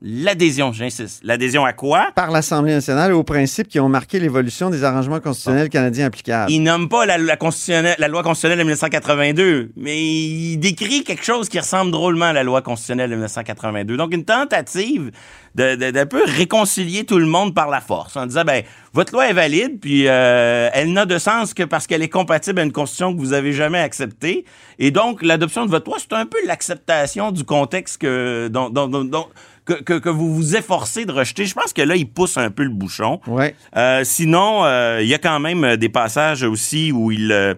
L'adhésion, 0.02 0.72
j'insiste. 0.72 1.20
L'adhésion 1.24 1.64
à 1.66 1.74
quoi? 1.74 2.08
Par 2.14 2.30
l'Assemblée 2.30 2.72
nationale 2.72 3.12
aux 3.12 3.22
principes 3.22 3.68
qui 3.68 3.78
ont 3.80 3.88
marqué 3.90 4.18
l'évolution 4.18 4.70
des 4.70 4.82
arrangements 4.82 5.20
constitutionnels 5.20 5.68
canadiens 5.68 6.06
applicables. 6.06 6.50
Il 6.50 6.62
nomme 6.62 6.88
pas 6.88 7.04
la, 7.04 7.18
la, 7.18 7.36
constitutionnelle- 7.36 7.96
la 7.98 8.08
loi 8.08 8.22
constitutionnelle 8.22 8.58
de 8.58 8.62
1982, 8.64 9.72
mais 9.76 10.02
il 10.02 10.56
décrit 10.56 11.04
quelque 11.04 11.24
chose 11.24 11.50
qui 11.50 11.58
ressemble 11.58 11.90
drôlement 11.90 12.26
à 12.26 12.32
la 12.32 12.42
loi 12.42 12.62
constitutionnelle 12.62 13.10
de 13.10 13.14
1982. 13.16 13.96
Donc, 13.98 14.14
une 14.14 14.24
tentative 14.24 15.10
de, 15.54 15.74
de- 15.74 15.90
d'un 15.90 16.06
peu 16.06 16.22
réconcilier 16.24 17.04
tout 17.04 17.18
le 17.18 17.26
monde 17.26 17.54
par 17.54 17.68
la 17.68 17.82
force, 17.82 18.16
en 18.16 18.24
disant, 18.24 18.44
ben, 18.44 18.62
votre 18.94 19.12
loi 19.12 19.28
est 19.28 19.34
valide, 19.34 19.80
puis 19.80 20.04
euh, 20.08 20.70
elle 20.72 20.94
n'a 20.94 21.04
de 21.04 21.18
sens 21.18 21.52
que 21.52 21.62
parce 21.62 21.86
qu'elle 21.86 22.02
est 22.02 22.08
compatible 22.08 22.60
à 22.60 22.62
une 22.62 22.72
constitution 22.72 23.14
que 23.14 23.20
vous 23.20 23.34
avez 23.34 23.52
jamais 23.52 23.80
acceptée. 23.80 24.46
Et 24.78 24.90
donc, 24.90 25.22
l'adoption 25.22 25.66
de 25.66 25.70
votre 25.70 25.90
loi, 25.90 25.98
c'est 26.00 26.14
un 26.16 26.24
peu 26.24 26.38
l'acceptation 26.46 27.32
du 27.32 27.44
contexte 27.44 27.98
que, 28.00 28.48
dont, 28.48 28.70
dont- 28.70 28.88
dont- 28.88 29.04
dont- 29.04 29.28
que, 29.70 29.82
que, 29.82 29.98
que 29.98 30.08
vous 30.08 30.34
vous 30.34 30.56
efforcez 30.56 31.04
de 31.04 31.12
rejeter. 31.12 31.46
Je 31.46 31.54
pense 31.54 31.72
que 31.72 31.82
là, 31.82 31.96
il 31.96 32.08
pousse 32.08 32.36
un 32.36 32.50
peu 32.50 32.64
le 32.64 32.70
bouchon. 32.70 33.20
Ouais. 33.26 33.54
Euh, 33.76 34.02
sinon, 34.04 34.64
euh, 34.64 34.98
il 35.02 35.08
y 35.08 35.14
a 35.14 35.18
quand 35.18 35.38
même 35.38 35.64
euh, 35.64 35.76
des 35.76 35.88
passages 35.88 36.42
aussi 36.42 36.92
où 36.92 37.12
il, 37.12 37.56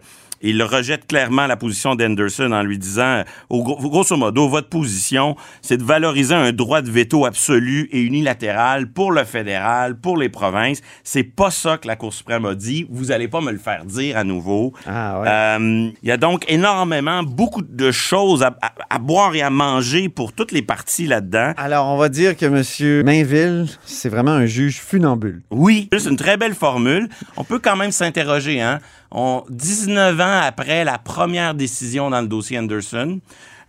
il 0.50 0.62
rejette 0.62 1.06
clairement 1.06 1.46
la 1.46 1.56
position 1.56 1.94
d'Anderson 1.94 2.50
en 2.52 2.62
lui 2.62 2.78
disant, 2.78 3.02
euh, 3.02 3.25
au 3.50 3.62
gros- 3.62 3.76
grosso 3.88 4.16
modo, 4.16 4.49
votre 4.49 4.68
position, 4.68 5.37
c'est 5.61 5.76
de 5.76 5.84
valoriser 5.84 6.34
un 6.34 6.52
droit 6.52 6.82
de 6.82 6.90
veto 6.90 7.25
absolu 7.25 7.88
et 7.92 8.00
unilatéral 8.00 8.87
pour 8.90 9.12
le 9.12 9.25
fédéral, 9.25 9.96
pour 9.96 10.16
les 10.16 10.28
provinces. 10.28 10.80
C'est 11.04 11.22
pas 11.22 11.50
ça 11.50 11.78
que 11.78 11.87
la 11.87 11.96
Cour 11.96 12.12
suprême 12.12 12.44
a 12.46 12.55
dit. 12.55 12.87
Vous 12.90 13.11
allez 13.12 13.28
pas 13.28 13.40
me 13.40 13.50
le 13.52 13.59
faire 13.59 13.85
dire 13.85 14.16
à 14.16 14.24
nouveau. 14.24 14.72
Ah 14.87 15.20
ouais. 15.20 15.28
Euh, 15.28 15.90
Il 16.02 16.09
y 16.09 16.12
a 16.12 16.16
donc 16.16 16.44
énormément, 16.48 17.22
beaucoup 17.22 17.62
de 17.62 17.90
choses 17.90 18.42
à, 18.42 18.57
à- 18.62 18.72
à 18.90 18.98
boire 18.98 19.35
et 19.35 19.42
à 19.42 19.50
manger 19.50 20.09
pour 20.09 20.33
toutes 20.33 20.52
les 20.52 20.62
parties 20.62 21.07
là-dedans. 21.07 21.52
Alors, 21.57 21.87
on 21.88 21.96
va 21.96 22.09
dire 22.09 22.37
que 22.37 22.46
M. 22.46 23.05
Mainville, 23.05 23.66
c'est 23.85 24.09
vraiment 24.09 24.33
un 24.33 24.46
juge 24.46 24.78
funambule. 24.81 25.42
Oui, 25.50 25.88
c'est 25.96 26.09
une 26.11 26.16
très 26.16 26.37
belle 26.37 26.55
formule. 26.55 27.09
On 27.37 27.44
peut 27.44 27.59
quand 27.59 27.76
même 27.76 27.92
s'interroger, 27.92 28.61
hein. 28.61 28.78
On, 29.12 29.44
19 29.51 30.20
ans 30.20 30.40
après 30.42 30.85
la 30.85 30.98
première 30.98 31.55
décision 31.55 32.11
dans 32.11 32.20
le 32.20 32.29
dossier 32.29 32.59
Anderson, 32.59 33.20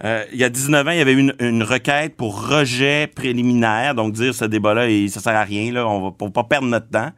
euh, 0.03 0.23
il 0.31 0.39
y 0.39 0.43
a 0.43 0.49
19 0.49 0.87
ans, 0.87 0.91
il 0.91 0.97
y 0.97 1.01
avait 1.01 1.13
une, 1.13 1.35
une 1.39 1.63
requête 1.63 2.15
pour 2.15 2.49
rejet 2.49 3.07
préliminaire, 3.07 3.93
donc 3.93 4.13
dire 4.13 4.33
ce 4.33 4.45
débat-là, 4.45 4.87
ça 5.09 5.19
sert 5.19 5.35
à 5.35 5.43
rien, 5.43 5.71
là, 5.71 5.87
on 5.87 6.05
va 6.05 6.11
pour 6.11 6.31
pas 6.31 6.43
perdre 6.43 6.67
notre 6.67 6.89
temps. 6.89 7.11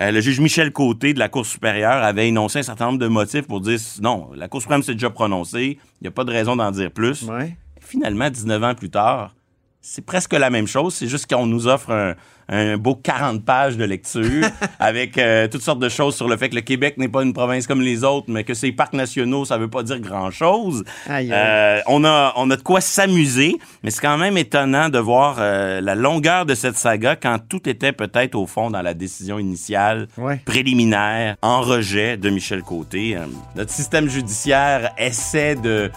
Euh, 0.00 0.10
le 0.10 0.20
juge 0.20 0.40
Michel 0.40 0.72
Côté 0.72 1.12
de 1.12 1.18
la 1.18 1.28
Cour 1.28 1.44
supérieure 1.44 2.02
avait 2.02 2.28
énoncé 2.28 2.60
un 2.60 2.62
certain 2.62 2.86
nombre 2.86 2.98
de 2.98 3.08
motifs 3.08 3.46
pour 3.46 3.60
dire 3.60 3.78
non, 4.00 4.30
la 4.34 4.48
Cour 4.48 4.62
suprême 4.62 4.82
s'est 4.82 4.94
déjà 4.94 5.10
prononcée, 5.10 5.78
il 6.00 6.02
n'y 6.02 6.08
a 6.08 6.10
pas 6.10 6.24
de 6.24 6.30
raison 6.30 6.56
d'en 6.56 6.70
dire 6.70 6.90
plus. 6.90 7.24
Ouais. 7.24 7.56
Finalement, 7.80 8.30
19 8.30 8.64
ans 8.64 8.74
plus 8.74 8.90
tard, 8.90 9.34
c'est 9.82 10.04
presque 10.06 10.32
la 10.32 10.48
même 10.48 10.66
chose. 10.66 10.94
C'est 10.94 11.08
juste 11.08 11.28
qu'on 11.30 11.46
nous 11.46 11.66
offre 11.66 11.90
un, 11.90 12.14
un 12.52 12.76
beau 12.76 12.94
40 12.94 13.44
pages 13.44 13.76
de 13.76 13.84
lecture 13.84 14.46
avec 14.78 15.16
euh, 15.18 15.48
toutes 15.48 15.62
sortes 15.62 15.78
de 15.80 15.88
choses 15.88 16.14
sur 16.14 16.28
le 16.28 16.36
fait 16.36 16.48
que 16.50 16.54
le 16.54 16.60
Québec 16.60 16.98
n'est 16.98 17.08
pas 17.08 17.22
une 17.22 17.32
province 17.32 17.66
comme 17.66 17.80
les 17.80 18.04
autres, 18.04 18.26
mais 18.28 18.44
que 18.44 18.54
ces 18.54 18.70
parcs 18.72 18.92
nationaux, 18.92 19.44
ça 19.44 19.56
veut 19.58 19.70
pas 19.70 19.82
dire 19.82 19.98
grand-chose. 20.00 20.84
Euh, 21.10 21.80
on, 21.86 22.04
a, 22.04 22.32
on 22.36 22.50
a 22.50 22.56
de 22.56 22.62
quoi 22.62 22.80
s'amuser, 22.80 23.56
mais 23.82 23.90
c'est 23.90 24.00
quand 24.02 24.18
même 24.18 24.36
étonnant 24.36 24.88
de 24.88 24.98
voir 24.98 25.36
euh, 25.38 25.80
la 25.80 25.94
longueur 25.94 26.44
de 26.46 26.54
cette 26.54 26.76
saga 26.76 27.16
quand 27.16 27.38
tout 27.48 27.68
était 27.68 27.92
peut-être 27.92 28.34
au 28.34 28.46
fond 28.46 28.70
dans 28.70 28.82
la 28.82 28.94
décision 28.94 29.38
initiale 29.38 30.06
Ouais. 30.18 30.40
préliminaire 30.44 31.36
en 31.42 31.62
rejet 31.62 32.16
de 32.16 32.28
Michel 32.30 32.62
Côté. 32.62 33.16
Notre 33.56 33.70
système 33.70 34.08
judiciaire 34.08 34.92
essaie 34.98 35.54
de- 35.56 35.90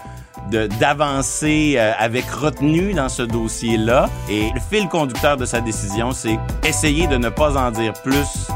d'avancer 0.50 1.74
euh, 1.76 1.92
avec 1.98 2.24
retenue 2.30 2.92
dans 2.92 3.08
ce 3.08 3.22
dossier-là. 3.22 4.08
Et 4.28 4.50
le 4.54 4.60
fil 4.60 4.88
conducteur 4.88 5.36
de 5.36 5.44
sa 5.44 5.60
décision, 5.60 6.12
c'est 6.12 6.38
essayer 6.64 7.06
de 7.06 7.16
ne 7.16 7.28
pas 7.28 7.56
en 7.56 7.70
dire 7.70 7.92
plus 8.04 8.48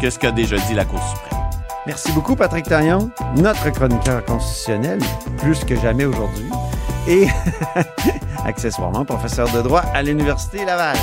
que 0.00 0.10
ce 0.10 0.18
qu'a 0.18 0.32
déjà 0.32 0.56
dit 0.56 0.74
la 0.74 0.84
Cour 0.84 1.00
suprême. 1.08 1.40
Merci 1.86 2.12
beaucoup, 2.12 2.34
Patrick 2.34 2.66
Taillon, 2.66 3.10
notre 3.36 3.70
chroniqueur 3.70 4.24
constitutionnel, 4.24 5.00
plus 5.38 5.64
que 5.64 5.76
jamais 5.76 6.06
aujourd'hui, 6.06 6.48
et 7.06 7.26
accessoirement 8.46 9.04
professeur 9.04 9.50
de 9.52 9.60
droit 9.60 9.82
à 9.92 10.02
l'Université 10.02 10.64
Laval. 10.64 10.96